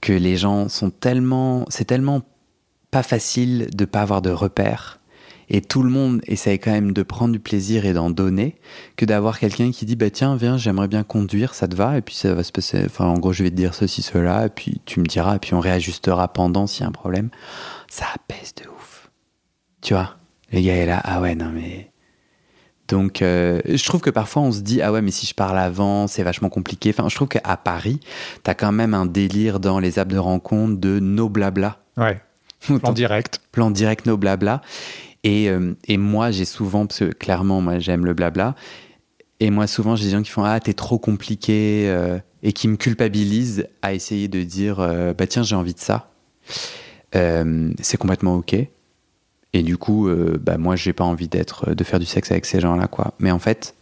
que 0.00 0.12
les 0.12 0.36
gens 0.36 0.68
sont 0.68 0.90
tellement. 0.90 1.64
C'est 1.68 1.84
tellement 1.84 2.22
pas 2.90 3.02
facile 3.02 3.68
de 3.74 3.84
pas 3.84 4.02
avoir 4.02 4.22
de 4.22 4.30
repères. 4.30 5.00
Et 5.48 5.60
tout 5.60 5.82
le 5.82 5.90
monde 5.90 6.20
essaye 6.26 6.58
quand 6.58 6.72
même 6.72 6.92
de 6.92 7.02
prendre 7.02 7.32
du 7.32 7.38
plaisir 7.38 7.86
et 7.86 7.92
d'en 7.92 8.10
donner, 8.10 8.56
que 8.96 9.04
d'avoir 9.04 9.38
quelqu'un 9.38 9.70
qui 9.70 9.86
dit 9.86 9.94
bah 9.94 10.10
tiens 10.10 10.34
viens 10.34 10.58
j'aimerais 10.58 10.88
bien 10.88 11.04
conduire 11.04 11.54
ça 11.54 11.68
te 11.68 11.76
va 11.76 11.96
et 11.96 12.02
puis 12.02 12.16
ça 12.16 12.34
va 12.34 12.42
se 12.42 12.50
passer 12.50 12.82
enfin 12.84 13.04
en 13.04 13.18
gros 13.18 13.32
je 13.32 13.44
vais 13.44 13.50
te 13.50 13.54
dire 13.54 13.74
ceci 13.74 14.02
cela 14.02 14.46
et 14.46 14.48
puis 14.48 14.80
tu 14.86 14.98
me 14.98 15.06
diras 15.06 15.36
et 15.36 15.38
puis 15.38 15.54
on 15.54 15.60
réajustera 15.60 16.32
pendant 16.32 16.66
s'il 16.66 16.82
y 16.82 16.84
a 16.84 16.88
un 16.88 16.92
problème 16.92 17.30
ça 17.88 18.06
apaise 18.14 18.54
de 18.56 18.68
ouf 18.68 19.10
tu 19.82 19.94
vois? 19.94 20.16
Les 20.50 20.62
gars 20.62 20.74
est 20.74 20.86
là 20.86 21.00
ah 21.04 21.20
ouais 21.20 21.36
non 21.36 21.50
mais 21.54 21.92
donc 22.88 23.22
euh, 23.22 23.60
je 23.66 23.84
trouve 23.84 24.00
que 24.00 24.10
parfois 24.10 24.42
on 24.42 24.52
se 24.52 24.60
dit 24.60 24.80
ah 24.82 24.92
ouais 24.92 25.02
mais 25.02 25.10
si 25.10 25.26
je 25.26 25.34
parle 25.34 25.58
avant 25.58 26.06
c'est 26.06 26.22
vachement 26.22 26.48
compliqué 26.48 26.90
enfin 26.96 27.08
je 27.08 27.14
trouve 27.14 27.28
qu'à 27.28 27.56
Paris 27.56 28.00
t'as 28.42 28.54
quand 28.54 28.72
même 28.72 28.94
un 28.94 29.06
délire 29.06 29.58
dans 29.60 29.78
les 29.80 29.98
apps 29.98 30.12
de 30.12 30.18
rencontre 30.18 30.78
de 30.78 31.00
no 31.00 31.28
blabla 31.28 31.78
Ouais, 31.96 32.20
en 32.82 32.92
direct. 32.92 33.40
plan 33.52 33.70
direct 33.70 34.06
no 34.06 34.16
blabla. 34.16 34.60
Et, 35.24 35.48
euh, 35.50 35.74
et 35.88 35.96
moi, 35.96 36.30
j'ai 36.30 36.44
souvent, 36.44 36.86
parce 36.86 37.00
que 37.00 37.06
clairement, 37.06 37.60
moi, 37.60 37.80
j'aime 37.80 38.04
le 38.04 38.14
blabla. 38.14 38.54
Et 39.40 39.50
moi, 39.50 39.66
souvent, 39.66 39.96
j'ai 39.96 40.04
des 40.04 40.10
gens 40.12 40.22
qui 40.22 40.30
font 40.30 40.44
Ah, 40.44 40.60
t'es 40.60 40.72
trop 40.74 40.98
compliqué, 41.00 41.86
euh, 41.88 42.18
et 42.44 42.52
qui 42.52 42.68
me 42.68 42.76
culpabilisent 42.76 43.66
à 43.82 43.92
essayer 43.92 44.28
de 44.28 44.42
dire 44.44 44.76
Bah, 45.18 45.26
tiens, 45.26 45.42
j'ai 45.42 45.56
envie 45.56 45.74
de 45.74 45.80
ça. 45.80 46.06
C'est 47.12 47.96
complètement 47.98 48.36
OK. 48.36 48.54
Et 49.56 49.62
du 49.62 49.78
coup, 49.78 50.06
euh, 50.06 50.38
bah, 50.38 50.58
moi, 50.58 50.76
j'ai 50.76 50.92
pas 50.92 51.04
envie 51.04 51.28
d'être, 51.28 51.72
de 51.72 51.82
faire 51.82 51.98
du 51.98 52.04
sexe 52.04 52.30
avec 52.30 52.44
ces 52.44 52.60
gens-là, 52.60 52.88
quoi. 52.88 53.14
Mais 53.18 53.30
en 53.30 53.38
fait, 53.38 53.74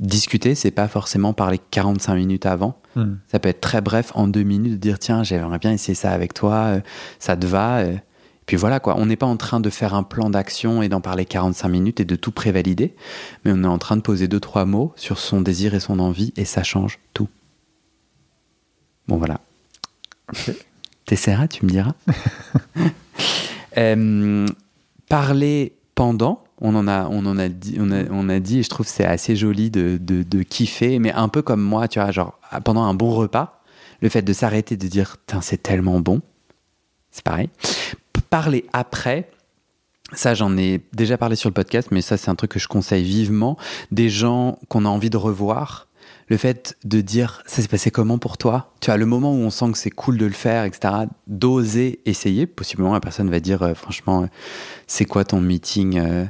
discuter, 0.00 0.56
c'est 0.56 0.72
pas 0.72 0.88
forcément 0.88 1.32
parler 1.32 1.60
45 1.70 2.16
minutes 2.16 2.44
avant. 2.44 2.76
Mm. 2.96 3.14
Ça 3.28 3.38
peut 3.38 3.48
être 3.48 3.60
très 3.60 3.80
bref, 3.80 4.10
en 4.16 4.26
deux 4.26 4.42
minutes, 4.42 4.72
de 4.72 4.78
dire 4.78 4.98
tiens, 4.98 5.22
j'aimerais 5.22 5.60
bien 5.60 5.70
essayer 5.70 5.94
ça 5.94 6.10
avec 6.10 6.34
toi, 6.34 6.54
euh, 6.54 6.80
ça 7.20 7.36
te 7.36 7.46
va 7.46 7.78
euh. 7.82 7.94
Puis 8.46 8.56
voilà 8.56 8.80
quoi, 8.80 8.96
on 8.98 9.06
n'est 9.06 9.16
pas 9.16 9.26
en 9.26 9.36
train 9.36 9.60
de 9.60 9.70
faire 9.70 9.94
un 9.94 10.02
plan 10.02 10.28
d'action 10.28 10.82
et 10.82 10.88
d'en 10.88 11.00
parler 11.00 11.24
45 11.24 11.68
minutes 11.68 12.00
et 12.00 12.04
de 12.04 12.16
tout 12.16 12.32
prévalider, 12.32 12.96
mais 13.44 13.52
on 13.54 13.62
est 13.62 13.68
en 13.68 13.78
train 13.78 13.96
de 13.96 14.02
poser 14.02 14.26
deux, 14.26 14.40
trois 14.40 14.64
mots 14.64 14.92
sur 14.96 15.20
son 15.20 15.40
désir 15.40 15.76
et 15.76 15.80
son 15.80 16.00
envie 16.00 16.32
et 16.36 16.44
ça 16.44 16.64
change 16.64 16.98
tout. 17.14 17.28
Bon 19.06 19.18
voilà. 19.18 19.38
T'essaieras, 21.06 21.46
tu 21.46 21.64
me 21.64 21.70
diras. 21.70 21.94
Euh, 23.78 24.46
parler 25.08 25.74
pendant, 25.94 26.44
on 26.60 26.74
en 26.74 26.88
a, 26.88 27.06
on 27.08 27.26
en 27.26 27.38
a 27.38 27.48
dit, 27.48 27.78
on 27.78 28.28
a, 28.28 28.40
dit, 28.40 28.60
et 28.60 28.62
je 28.62 28.68
trouve 28.68 28.86
c'est 28.86 29.04
assez 29.04 29.36
joli 29.36 29.70
de, 29.70 29.98
de, 29.98 30.42
kiffer, 30.42 30.98
mais 30.98 31.12
un 31.12 31.28
peu 31.28 31.42
comme 31.42 31.60
moi, 31.60 31.88
tu 31.88 31.98
vois, 31.98 32.10
genre 32.10 32.38
pendant 32.64 32.82
un 32.82 32.94
bon 32.94 33.10
repas, 33.10 33.62
le 34.00 34.08
fait 34.08 34.22
de 34.22 34.32
s'arrêter, 34.32 34.76
de 34.76 34.86
dire, 34.86 35.16
c'est 35.42 35.62
tellement 35.62 36.00
bon, 36.00 36.20
c'est 37.10 37.24
pareil. 37.24 37.50
Parler 38.30 38.64
après, 38.72 39.30
ça 40.14 40.32
j'en 40.32 40.56
ai 40.56 40.80
déjà 40.94 41.18
parlé 41.18 41.36
sur 41.36 41.50
le 41.50 41.54
podcast, 41.54 41.88
mais 41.90 42.00
ça 42.00 42.16
c'est 42.16 42.30
un 42.30 42.34
truc 42.34 42.52
que 42.52 42.58
je 42.58 42.68
conseille 42.68 43.04
vivement, 43.04 43.58
des 43.90 44.08
gens 44.08 44.58
qu'on 44.68 44.86
a 44.86 44.88
envie 44.88 45.10
de 45.10 45.18
revoir. 45.18 45.88
Le 46.32 46.38
fait 46.38 46.78
de 46.82 47.02
dire 47.02 47.42
ça 47.44 47.60
s'est 47.60 47.68
passé 47.68 47.90
comment 47.90 48.16
pour 48.16 48.38
toi? 48.38 48.72
Tu 48.80 48.90
as 48.90 48.96
le 48.96 49.04
moment 49.04 49.34
où 49.34 49.40
on 49.40 49.50
sent 49.50 49.70
que 49.72 49.76
c'est 49.76 49.90
cool 49.90 50.16
de 50.16 50.24
le 50.24 50.32
faire, 50.32 50.64
etc. 50.64 50.94
D'oser 51.26 52.00
essayer. 52.06 52.46
Possiblement 52.46 52.94
la 52.94 53.00
personne 53.00 53.28
va 53.28 53.38
dire 53.38 53.62
euh, 53.62 53.74
franchement, 53.74 54.22
euh, 54.22 54.26
c'est 54.86 55.04
quoi 55.04 55.26
ton 55.26 55.42
meeting 55.42 55.98
euh, 55.98 56.24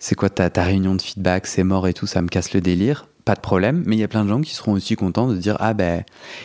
C'est 0.00 0.14
quoi 0.14 0.30
ta, 0.30 0.48
ta 0.48 0.64
réunion 0.64 0.94
de 0.94 1.02
feedback 1.02 1.46
C'est 1.46 1.64
mort 1.64 1.86
et 1.86 1.92
tout, 1.92 2.06
ça 2.06 2.22
me 2.22 2.28
casse 2.28 2.54
le 2.54 2.62
délire. 2.62 3.08
Pas 3.26 3.34
de 3.34 3.40
problème. 3.40 3.82
Mais 3.86 3.96
il 3.96 3.98
y 3.98 4.04
a 4.04 4.08
plein 4.08 4.24
de 4.24 4.30
gens 4.30 4.40
qui 4.40 4.54
seront 4.54 4.72
aussi 4.72 4.96
contents 4.96 5.28
de 5.28 5.36
dire 5.36 5.58
ah 5.60 5.74
ben. 5.74 6.02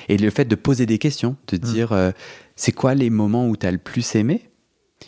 Et 0.10 0.18
le 0.18 0.30
fait 0.30 0.44
de 0.44 0.56
poser 0.56 0.86
des 0.86 0.98
questions, 0.98 1.38
de 1.48 1.56
dire 1.56 1.94
euh, 1.94 2.12
c'est 2.58 2.74
quoi 2.74 2.94
les 2.94 3.10
moments 3.10 3.48
où 3.48 3.56
tu 3.56 3.66
as 3.68 3.72
le 3.72 3.78
plus 3.78 4.16
aimé? 4.16 4.50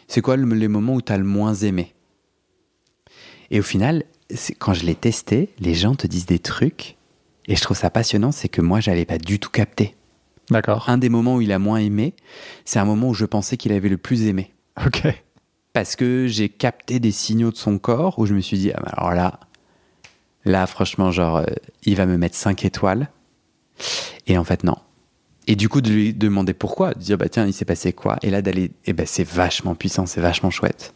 C'est 0.08 0.22
quoi 0.22 0.38
le- 0.38 0.46
les 0.56 0.70
moments 0.70 0.94
où 0.94 1.02
tu 1.02 1.12
as 1.12 1.18
le 1.18 1.26
moins 1.26 1.54
aimé? 1.54 1.94
Et 3.52 3.60
au 3.60 3.64
final, 3.64 4.04
quand 4.60 4.74
je 4.74 4.86
l'ai 4.86 4.96
testé, 4.96 5.50
les 5.60 5.74
gens 5.74 5.96
te 5.96 6.08
disent 6.08 6.28
des 6.28 6.40
trucs. 6.40 6.96
Et 7.48 7.56
je 7.56 7.62
trouve 7.62 7.78
ça 7.78 7.90
passionnant, 7.90 8.32
c'est 8.32 8.50
que 8.50 8.62
moi, 8.62 8.80
j'avais 8.80 9.06
pas 9.06 9.18
du 9.18 9.40
tout 9.40 9.50
capté. 9.50 9.96
D'accord. 10.50 10.90
Un 10.90 10.98
des 10.98 11.10
moments 11.10 11.36
où 11.36 11.42
il 11.42 11.52
a 11.52 11.60
moins 11.60 11.78
aimé, 11.78 12.14
c'est 12.66 12.80
un 12.80 12.86
moment 12.86 13.10
où 13.10 13.14
je 13.14 13.26
pensais 13.26 13.58
qu'il 13.58 13.72
avait 13.74 13.90
le 13.90 13.98
plus 13.98 14.24
aimé. 14.28 14.54
Ok. 14.86 15.04
Parce 15.74 15.96
que 15.96 16.28
j'ai 16.28 16.50
capté 16.50 17.00
des 17.00 17.12
signaux 17.12 17.52
de 17.52 17.56
son 17.58 17.78
corps 17.80 18.20
où 18.20 18.26
je 18.26 18.34
me 18.34 18.40
suis 18.42 18.58
dit, 18.58 18.72
ah, 18.74 18.80
bah 18.84 18.92
alors 18.96 19.12
là, 19.14 19.40
là, 20.46 20.68
franchement, 20.68 21.12
genre, 21.12 21.38
euh, 21.38 21.46
il 21.84 21.96
va 21.96 22.06
me 22.06 22.18
mettre 22.18 22.36
5 22.36 22.64
étoiles. 22.66 23.10
Et 24.28 24.38
en 24.38 24.44
fait, 24.44 24.64
non. 24.64 24.78
Et 25.48 25.56
du 25.56 25.68
coup, 25.70 25.82
de 25.82 25.90
lui 25.90 26.14
demander 26.14 26.54
pourquoi, 26.54 26.94
de 26.94 27.00
dire, 27.00 27.18
bah 27.18 27.28
tiens, 27.28 27.46
il 27.48 27.54
s'est 27.54 27.66
passé 27.66 27.92
quoi? 27.92 28.18
Et 28.22 28.30
là, 28.30 28.42
d'aller, 28.42 28.72
eh 28.86 28.94
ben, 28.94 29.06
c'est 29.06 29.28
vachement 29.28 29.76
puissant, 29.76 30.06
c'est 30.06 30.22
vachement 30.22 30.50
chouette. 30.52 30.94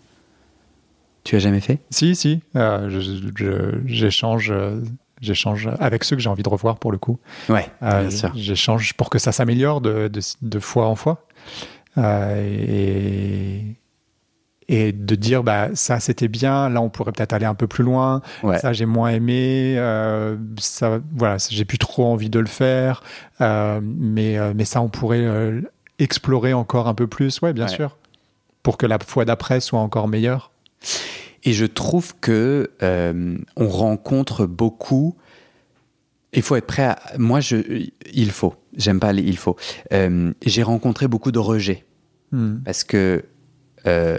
Tu 1.23 1.35
as 1.35 1.39
jamais 1.39 1.59
fait? 1.59 1.79
Si, 1.89 2.15
si. 2.15 2.41
euh, 2.55 3.81
J'échange. 3.85 4.53
J'échange 5.21 5.69
avec 5.79 6.03
ceux 6.03 6.15
que 6.15 6.21
j'ai 6.21 6.29
envie 6.29 6.43
de 6.43 6.49
revoir 6.49 6.77
pour 6.77 6.91
le 6.91 6.97
coup. 6.97 7.17
Ouais, 7.49 7.69
Euh, 7.83 8.01
bien 8.01 8.09
sûr. 8.11 8.31
J'échange 8.35 8.93
pour 8.93 9.09
que 9.09 9.17
ça 9.19 9.31
s'améliore 9.31 9.81
de, 9.81 10.07
de, 10.07 10.19
de 10.41 10.59
fois 10.59 10.87
en 10.87 10.95
fois. 10.95 11.25
Euh, 11.97 12.35
et, 12.45 13.75
et 14.69 14.91
de 14.91 15.15
dire 15.15 15.43
bah 15.43 15.69
ça 15.73 15.99
c'était 15.99 16.27
bien, 16.27 16.69
là 16.69 16.81
on 16.81 16.89
pourrait 16.89 17.11
peut-être 17.13 17.33
aller 17.33 17.45
un 17.45 17.55
peu 17.55 17.67
plus 17.67 17.83
loin, 17.83 18.21
Ouais. 18.43 18.59
ça 18.59 18.73
j'ai 18.73 18.85
moins 18.85 19.09
aimé, 19.09 19.75
euh, 19.77 20.35
ça 20.59 20.99
voilà 21.15 21.37
j'ai 21.49 21.63
plus 21.65 21.77
trop 21.79 22.05
envie 22.05 22.29
de 22.29 22.37
le 22.39 22.45
faire, 22.47 23.01
euh, 23.41 23.79
mais 23.81 24.37
mais 24.53 24.65
ça 24.65 24.81
on 24.81 24.89
pourrait 24.89 25.23
euh, 25.25 25.61
explorer 25.99 26.53
encore 26.53 26.87
un 26.87 26.93
peu 26.93 27.07
plus, 27.07 27.41
ouais 27.41 27.53
bien 27.53 27.65
Ouais. 27.65 27.71
sûr, 27.71 27.97
pour 28.61 28.77
que 28.77 28.85
la 28.85 28.99
fois 28.99 29.23
d'après 29.25 29.59
soit 29.61 29.79
encore 29.79 30.07
meilleure. 30.09 30.51
Et 31.47 31.53
je 31.53 31.65
trouve 31.65 32.13
que 32.19 32.71
euh, 32.83 33.37
on 33.55 33.69
rencontre 33.69 34.45
beaucoup. 34.45 35.15
Il 36.33 36.41
faut 36.41 36.57
être 36.57 36.67
prêt 36.67 36.83
à. 36.83 36.99
Moi, 37.17 37.39
je, 37.39 37.87
il 38.13 38.31
faut. 38.31 38.55
J'aime 38.75 38.99
pas 38.99 39.13
les 39.13 39.23
il 39.23 39.37
faut. 39.37 39.55
Euh, 39.93 40.33
J'ai 40.45 40.61
rencontré 40.61 41.07
beaucoup 41.07 41.31
de 41.31 41.39
rejets 41.39 41.85
Hmm. 42.33 42.57
parce 42.65 42.83
que 42.83 43.23
euh, 43.85 44.17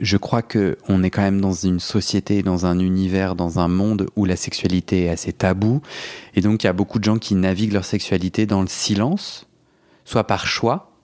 je 0.00 0.16
crois 0.16 0.40
que 0.40 0.78
on 0.88 1.02
est 1.02 1.10
quand 1.10 1.20
même 1.20 1.42
dans 1.42 1.52
une 1.52 1.80
société, 1.80 2.42
dans 2.42 2.64
un 2.64 2.78
univers, 2.78 3.34
dans 3.34 3.58
un 3.58 3.68
monde 3.68 4.08
où 4.16 4.24
la 4.24 4.36
sexualité 4.36 5.04
est 5.04 5.10
assez 5.10 5.34
taboue, 5.34 5.82
et 6.34 6.40
donc 6.40 6.64
il 6.64 6.66
y 6.66 6.70
a 6.70 6.72
beaucoup 6.72 6.98
de 6.98 7.04
gens 7.04 7.18
qui 7.18 7.34
naviguent 7.34 7.74
leur 7.74 7.84
sexualité 7.84 8.46
dans 8.46 8.62
le 8.62 8.68
silence, 8.68 9.46
soit 10.06 10.26
par 10.26 10.46
choix, 10.46 10.96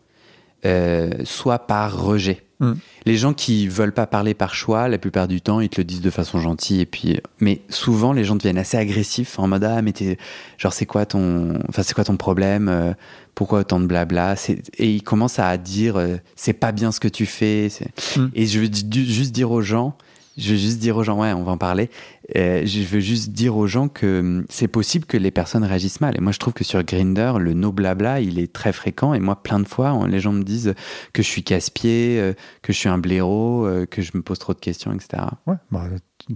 soit 1.25 1.59
par 1.67 2.03
rejet. 2.03 2.47
Mm. 2.63 2.73
Les 3.05 3.17
gens 3.17 3.35
qui 3.35 3.67
veulent 3.69 3.93
pas 3.93 4.07
parler 4.07 4.33
par 4.35 4.55
choix, 4.55 4.89
la 4.89 4.97
plupart 4.97 5.29
du 5.29 5.41
temps, 5.41 5.61
ils 5.61 5.69
te 5.69 5.81
le 5.81 5.85
disent 5.85 6.01
de 6.01 6.11
façon 6.11 6.39
gentille, 6.39 6.81
et 6.81 6.87
puis, 6.87 7.21
mais 7.41 7.61
souvent 7.69 8.13
les 8.13 8.25
gens 8.25 8.37
deviennent 8.37 8.57
assez 8.57 8.77
agressifs 8.77 9.39
en 9.39 9.49
mode 9.49 9.65
ah 9.65 9.83
mais 9.83 9.93
t'es, 9.93 10.17
genre 10.59 10.73
c'est 10.73 10.87
quoi 10.87 11.05
ton, 11.05 11.59
enfin 11.69 11.83
c'est 11.83 11.95
quoi 11.95 12.05
ton 12.05 12.17
problème, 12.17 12.69
euh, 12.69 12.93
pourquoi 13.35 13.61
autant 13.61 13.81
de 13.81 13.87
blabla, 13.87 14.37
et 14.79 14.89
ils 14.89 15.03
commencent 15.03 15.41
à 15.41 15.57
dire 15.59 15.97
euh, 15.97 16.17
c'est 16.37 16.53
pas 16.53 16.71
bien 16.73 16.93
ce 16.93 17.01
que 17.01 17.09
tu 17.09 17.27
fais, 17.27 17.69
Mm. 18.17 18.27
et 18.35 18.47
je 18.47 18.61
veux 18.61 18.71
juste 19.05 19.33
dire 19.33 19.51
aux 19.51 19.63
gens, 19.63 19.97
je 20.39 20.53
veux 20.53 20.57
juste 20.59 20.79
dire 20.79 20.97
aux 20.97 21.03
gens, 21.03 21.21
ouais, 21.21 21.33
on 21.33 21.43
va 21.43 21.53
en 21.53 21.59
parler. 21.59 21.91
Euh, 22.37 22.65
je 22.65 22.83
veux 22.83 23.01
juste 23.01 23.31
dire 23.31 23.57
aux 23.57 23.67
gens 23.67 23.89
que 23.89 24.21
hum, 24.21 24.47
c'est 24.49 24.69
possible 24.69 25.07
que 25.07 25.17
les 25.17 25.31
personnes 25.31 25.65
réagissent 25.65 26.01
mal. 26.01 26.17
Et 26.17 26.21
moi, 26.21 26.33
je 26.33 26.39
trouve 26.39 26.53
que 26.53 26.65
sur 26.65 26.83
Grinder, 26.83 27.35
le 27.39 27.55
no 27.55 27.73
blabla, 27.73 28.21
il 28.21 28.39
est 28.39 28.53
très 28.53 28.73
fréquent. 28.73 29.15
Et 29.15 29.21
moi, 29.21 29.43
plein 29.43 29.61
de 29.61 29.67
fois, 29.67 30.07
les 30.09 30.21
gens 30.21 30.33
me 30.33 30.43
disent 30.43 30.75
que 31.13 31.23
je 31.23 31.29
suis 31.29 31.43
casse-pied, 31.43 32.19
euh, 32.21 32.33
que 32.63 32.73
je 32.73 32.79
suis 32.79 32.89
un 32.89 32.99
blaireau, 32.99 33.67
euh, 33.67 33.87
que 33.87 34.03
je 34.03 34.13
me 34.15 34.23
pose 34.23 34.39
trop 34.39 34.55
de 34.55 34.61
questions, 34.61 34.93
etc. 34.93 35.25
Ouais, 35.47 35.57
bah, 35.71 35.89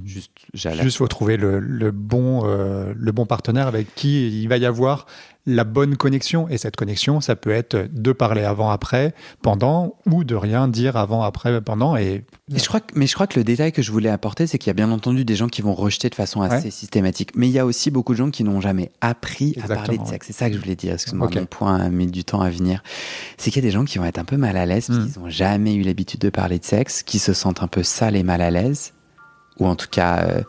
Juste. 0.05 0.31
Juste, 0.55 0.97
faut 0.99 1.09
trouver 1.09 1.37
le, 1.37 1.59
le 1.61 1.91
bon, 1.91 2.43
euh, 2.45 2.93
le 2.97 3.13
bon 3.13 3.27
partenaire 3.27 3.67
avec 3.67 3.95
qui 3.95 4.43
il 4.43 4.49
va 4.49 4.57
y 4.57 4.67
avoir 4.67 5.07
la 5.49 5.63
bonne 5.63 5.97
connexion. 5.97 6.49
Et 6.49 6.59
cette 6.59 6.75
connexion, 6.75 7.21
ça 7.21 7.37
peut 7.37 7.51
être 7.53 7.87
de 7.93 8.11
parler 8.11 8.43
avant, 8.43 8.69
après, 8.71 9.15
pendant, 9.43 9.95
ou 10.11 10.25
de 10.25 10.35
rien 10.35 10.67
dire 10.67 10.97
avant, 10.97 11.23
après, 11.23 11.61
pendant. 11.61 11.97
Et 11.97 12.25
Et 12.53 12.59
je 12.59 12.67
crois 12.67 12.81
que, 12.81 12.99
mais 12.99 13.07
je 13.07 13.15
crois 13.15 13.29
que 13.29 13.39
le 13.39 13.45
détail 13.45 13.71
que 13.71 13.81
je 13.81 13.93
voulais 13.93 14.09
apporter, 14.09 14.49
c'est 14.49 14.59
qu'il 14.59 14.71
y 14.71 14.73
a 14.73 14.75
bien 14.75 14.91
entendu 14.91 15.25
des 15.25 15.37
gens 15.37 15.47
qui 15.47 15.63
vont 15.63 15.75
rejeter 15.75 16.09
de 16.11 16.17
façon 16.17 16.41
assez 16.43 16.65
Ouais. 16.65 16.71
systématique. 16.73 17.31
Mais 17.37 17.47
il 17.47 17.53
y 17.53 17.61
a 17.61 17.65
aussi 17.67 17.93
beaucoup 17.93 18.13
de 18.13 18.19
gens 18.19 18.31
qui 18.31 18.43
n'ont 18.43 18.61
jamais 18.61 18.91
appris 19.01 19.57
à 19.63 19.69
parler 19.69 19.99
de 19.99 20.03
ouais. 20.03 20.09
sexe. 20.09 20.27
C'est 20.27 20.33
ça 20.33 20.49
que 20.51 20.57
je 20.57 20.61
voulais 20.61 20.75
dire. 20.75 20.95
Excuse-moi, 20.95 21.29
Ok. 21.29 21.37
mon 21.37 21.47
point 21.47 21.89
mis 21.91 22.09
du 22.09 22.25
temps 22.25 22.41
à 22.41 22.51
venir. 22.51 22.83
C'est 23.37 23.53
qu'il 23.53 23.63
y 23.63 23.67
a 23.67 23.69
des 23.69 23.73
gens 23.73 23.85
qui 23.85 23.99
vont 23.99 24.05
être 24.05 24.19
un 24.19 24.25
peu 24.25 24.37
mal 24.37 24.57
à 24.57 24.67
l'aise 24.67 24.89
parce 24.89 24.99
Mm. 24.99 25.13
qu'ils 25.13 25.23
n'ont 25.23 25.31
jamais 25.31 25.75
eu 25.77 25.83
l'habitude 25.83 26.19
de 26.21 26.31
parler 26.31 26.59
de 26.59 26.65
sexe, 26.65 27.05
qui 27.05 27.21
se 27.21 27.33
sentent 27.33 27.63
un 27.63 27.69
peu 27.69 27.85
sales 27.85 28.17
et 28.17 28.25
mal 28.25 28.43
à 28.43 28.51
l'aise. 28.51 28.95
Ou 29.59 29.67
en 29.67 29.75
tout 29.77 29.89
cas, 29.91 30.19
euh, 30.19 30.43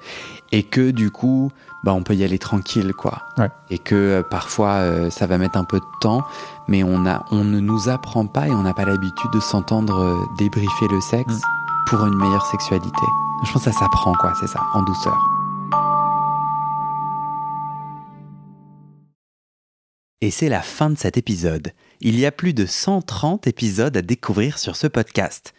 et 0.51 0.63
que 0.63 0.91
du 0.91 1.11
coup, 1.11 1.51
bah, 1.83 1.93
on 1.93 2.03
peut 2.03 2.15
y 2.15 2.23
aller 2.23 2.39
tranquille, 2.39 2.93
quoi. 2.93 3.21
Ouais. 3.37 3.49
Et 3.69 3.77
que 3.77 3.95
euh, 3.95 4.23
parfois, 4.23 4.73
euh, 4.73 5.09
ça 5.09 5.27
va 5.27 5.37
mettre 5.37 5.57
un 5.57 5.63
peu 5.63 5.79
de 5.79 5.85
temps, 6.01 6.23
mais 6.67 6.83
on, 6.83 7.05
a, 7.05 7.23
on 7.31 7.43
ne 7.43 7.59
nous 7.59 7.89
apprend 7.89 8.25
pas 8.27 8.47
et 8.47 8.51
on 8.51 8.63
n'a 8.63 8.73
pas 8.73 8.85
l'habitude 8.85 9.31
de 9.31 9.39
s'entendre 9.39 10.17
débriefer 10.37 10.87
le 10.89 10.99
sexe 11.01 11.35
Mm. 11.35 11.89
pour 11.89 12.05
une 12.05 12.15
meilleure 12.17 12.45
sexualité. 12.45 13.05
Je 13.45 13.51
pense 13.53 13.63
que 13.63 13.71
ça 13.71 13.79
s'apprend, 13.79 14.13
quoi, 14.15 14.33
c'est 14.39 14.47
ça, 14.47 14.59
en 14.73 14.83
douceur. 14.83 15.17
Et 20.21 20.31
c'est 20.31 20.49
la 20.49 20.61
fin 20.61 20.89
de 20.89 20.97
cet 20.97 21.15
épisode. 21.17 21.73
Il 22.01 22.19
y 22.19 22.25
a 22.25 22.31
plus 22.31 22.53
de 22.53 22.65
130 22.65 23.45
épisodes 23.45 23.95
à 23.95 24.01
découvrir 24.01 24.57
sur 24.57 24.75
ce 24.75 24.87
podcast. 24.87 25.53